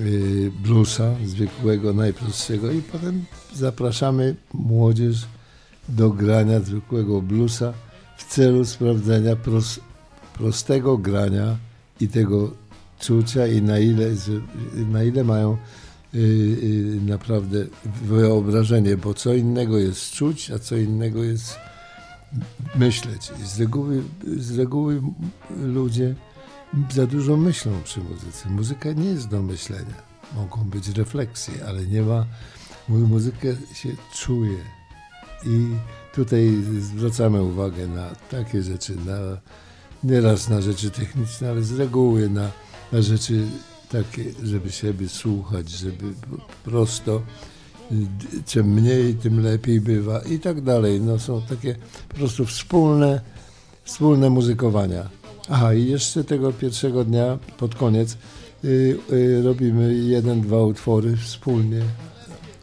y, 0.00 0.52
bluesa 0.62 1.14
zwykłego, 1.24 1.92
najprostszego 1.92 2.72
i 2.72 2.82
potem 2.82 3.24
zapraszamy 3.54 4.36
młodzież 4.54 5.26
do 5.88 6.10
grania 6.10 6.60
zwykłego 6.60 7.22
bluesa 7.22 7.72
w 8.16 8.24
celu 8.24 8.64
sprawdzenia 8.64 9.36
pros, 9.36 9.80
prostego 10.38 10.98
grania 10.98 11.56
i 12.00 12.08
tego 12.08 12.50
czucia 13.00 13.46
i 13.46 13.62
na 13.62 13.78
ile, 13.78 14.06
na 14.90 15.02
ile 15.02 15.24
mają 15.24 15.56
naprawdę 17.06 17.66
wyobrażenie, 18.02 18.96
bo 18.96 19.14
co 19.14 19.34
innego 19.34 19.78
jest 19.78 20.10
czuć, 20.10 20.50
a 20.50 20.58
co 20.58 20.76
innego 20.76 21.24
jest 21.24 21.56
myśleć. 22.74 23.32
Z 23.44 23.60
reguły, 23.60 24.02
z 24.36 24.58
reguły 24.58 25.02
ludzie 25.64 26.14
za 26.90 27.06
dużo 27.06 27.36
myślą 27.36 27.72
przy 27.84 28.00
muzyce. 28.00 28.50
Muzyka 28.50 28.92
nie 28.92 29.08
jest 29.08 29.28
do 29.28 29.42
myślenia. 29.42 30.14
Mogą 30.36 30.64
być 30.64 30.88
refleksje, 30.88 31.54
ale 31.68 31.86
nie 31.86 32.02
ma. 32.02 32.26
Muzykę 32.88 33.48
się 33.74 33.88
czuje. 34.14 34.58
I 35.46 35.66
tutaj 36.14 36.62
zwracamy 36.80 37.42
uwagę 37.42 37.86
na 37.86 38.14
takie 38.30 38.62
rzeczy, 38.62 38.96
na, 38.96 39.18
nieraz 40.04 40.48
na 40.48 40.60
rzeczy 40.60 40.90
techniczne, 40.90 41.50
ale 41.50 41.62
z 41.62 41.72
reguły 41.72 42.30
na, 42.30 42.50
na 42.92 43.02
rzeczy 43.02 43.46
takie, 44.02 44.24
żeby 44.42 44.72
siebie 44.72 45.08
słuchać, 45.08 45.70
żeby 45.70 46.04
prosto 46.64 47.22
czym 48.46 48.66
mniej, 48.66 49.14
tym 49.14 49.40
lepiej 49.40 49.80
bywa 49.80 50.20
i 50.20 50.38
tak 50.38 50.60
dalej. 50.60 51.00
No 51.00 51.18
są 51.18 51.42
takie 51.42 51.76
po 52.08 52.14
prostu 52.14 52.44
wspólne, 52.44 53.20
wspólne 53.84 54.30
muzykowania. 54.30 55.08
Aha, 55.48 55.74
i 55.74 55.86
jeszcze 55.86 56.24
tego 56.24 56.52
pierwszego 56.52 57.04
dnia, 57.04 57.38
pod 57.58 57.74
koniec, 57.74 58.16
y, 58.64 58.98
y, 59.12 59.42
robimy 59.42 59.94
jeden, 59.94 60.40
dwa 60.40 60.62
utwory 60.62 61.16
wspólnie, 61.16 61.82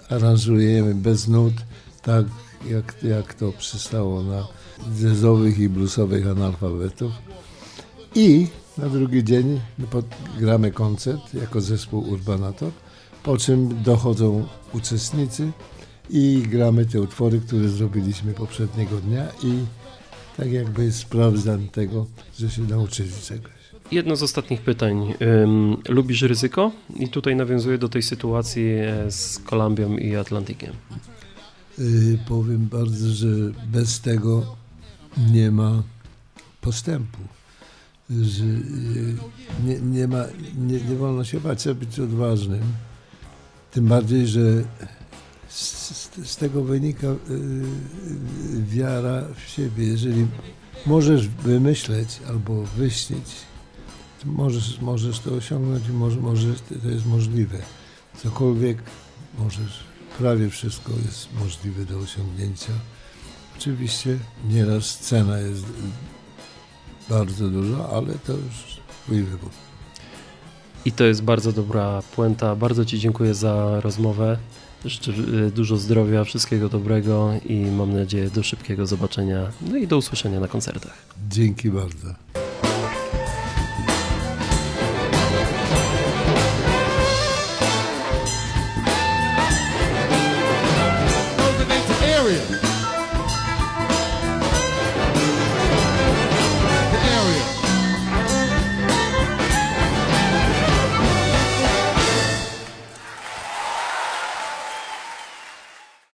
aranżujemy 0.09 0.95
bez 0.95 1.27
nut, 1.27 1.53
tak 2.01 2.25
jak, 2.69 2.95
jak 3.03 3.33
to 3.33 3.51
przystało 3.51 4.23
na 4.23 4.47
jazzowych 5.01 5.59
i 5.59 5.69
bluesowych 5.69 6.27
analfabetów. 6.27 7.11
I 8.15 8.47
na 8.77 8.89
drugi 8.89 9.23
dzień 9.23 9.59
gramy 10.39 10.71
koncert 10.71 11.33
jako 11.33 11.61
zespół 11.61 12.09
Urbanator, 12.09 12.71
po 13.23 13.37
czym 13.37 13.83
dochodzą 13.83 14.47
uczestnicy 14.73 15.51
i 16.09 16.43
gramy 16.49 16.85
te 16.85 17.01
utwory, 17.01 17.39
które 17.39 17.69
zrobiliśmy 17.69 18.33
poprzedniego 18.33 18.97
dnia 18.97 19.27
i 19.43 19.53
tak 20.37 20.51
jakby 20.51 20.91
sprawdzam 20.91 21.67
tego, 21.67 22.05
że 22.39 22.49
się 22.49 22.61
nauczyli 22.61 23.11
czegoś. 23.23 23.51
Jedno 23.91 24.15
z 24.15 24.23
ostatnich 24.23 24.61
pytań. 24.61 25.13
Lubisz 25.89 26.21
ryzyko? 26.21 26.71
I 26.95 27.09
tutaj 27.09 27.35
nawiązuję 27.35 27.77
do 27.77 27.89
tej 27.89 28.03
sytuacji 28.03 28.63
e, 28.69 29.11
z 29.11 29.39
Kolumbią 29.39 29.97
i 29.97 30.15
Atlantykiem. 30.15 30.73
Yy, 31.77 32.17
powiem 32.27 32.67
bardzo, 32.67 33.09
że 33.09 33.27
bez 33.67 34.01
tego 34.01 34.55
nie 35.31 35.51
ma 35.51 35.83
postępu. 36.61 37.17
Yy, 38.11 39.15
nie, 39.65 39.79
nie, 39.79 40.07
ma, 40.07 40.23
nie, 40.57 40.81
nie 40.81 40.95
wolno 40.95 41.23
się 41.23 41.39
bać, 41.39 41.59
trzeba 41.59 41.75
być 41.75 41.99
odważnym. 41.99 42.61
Tym 43.71 43.85
bardziej, 43.85 44.27
że 44.27 44.63
z, 45.49 46.09
z, 46.25 46.37
tego 46.37 46.63
wynika 46.63 47.07
y, 47.07 47.17
wiara 48.67 49.23
w 49.35 49.49
siebie. 49.49 49.87
Jeżeli 49.87 50.27
możesz 50.85 51.27
wymyśleć 51.27 52.19
albo 52.27 52.63
wyśnić, 52.63 53.25
możesz, 54.25 54.81
możesz 54.81 55.19
to 55.19 55.33
osiągnąć 55.33 55.87
i 55.87 55.91
może, 55.91 56.53
to 56.83 56.89
jest 56.89 57.05
możliwe. 57.05 57.57
Cokolwiek 58.23 58.77
możesz, 59.39 59.83
prawie 60.17 60.49
wszystko 60.49 60.91
jest 61.05 61.33
możliwe 61.39 61.85
do 61.85 61.99
osiągnięcia. 61.99 62.73
Oczywiście 63.57 64.17
nieraz 64.49 64.97
cena 64.99 65.39
jest 65.39 65.65
bardzo 67.11 67.49
duża, 67.49 67.89
ale 67.89 68.13
to 68.27 68.33
już 68.33 68.81
twój 69.05 69.23
wybór. 69.23 69.49
I 70.85 70.91
to 70.91 71.03
jest 71.03 71.23
bardzo 71.23 71.51
dobra 71.51 72.01
puenta. 72.15 72.55
Bardzo 72.55 72.85
Ci 72.85 72.99
dziękuję 72.99 73.33
za 73.33 73.81
rozmowę. 73.81 74.37
Życzę 74.85 75.11
y, 75.11 75.51
dużo 75.51 75.77
zdrowia, 75.77 76.23
wszystkiego 76.23 76.69
dobrego 76.69 77.31
i 77.45 77.55
mam 77.55 77.93
nadzieję 77.93 78.29
do 78.29 78.43
szybkiego 78.43 78.85
zobaczenia, 78.85 79.51
no 79.61 79.77
i 79.77 79.87
do 79.87 79.97
usłyszenia 79.97 80.39
na 80.39 80.47
koncertach. 80.47 80.97
Dzięki 81.29 81.69
bardzo. 81.69 82.07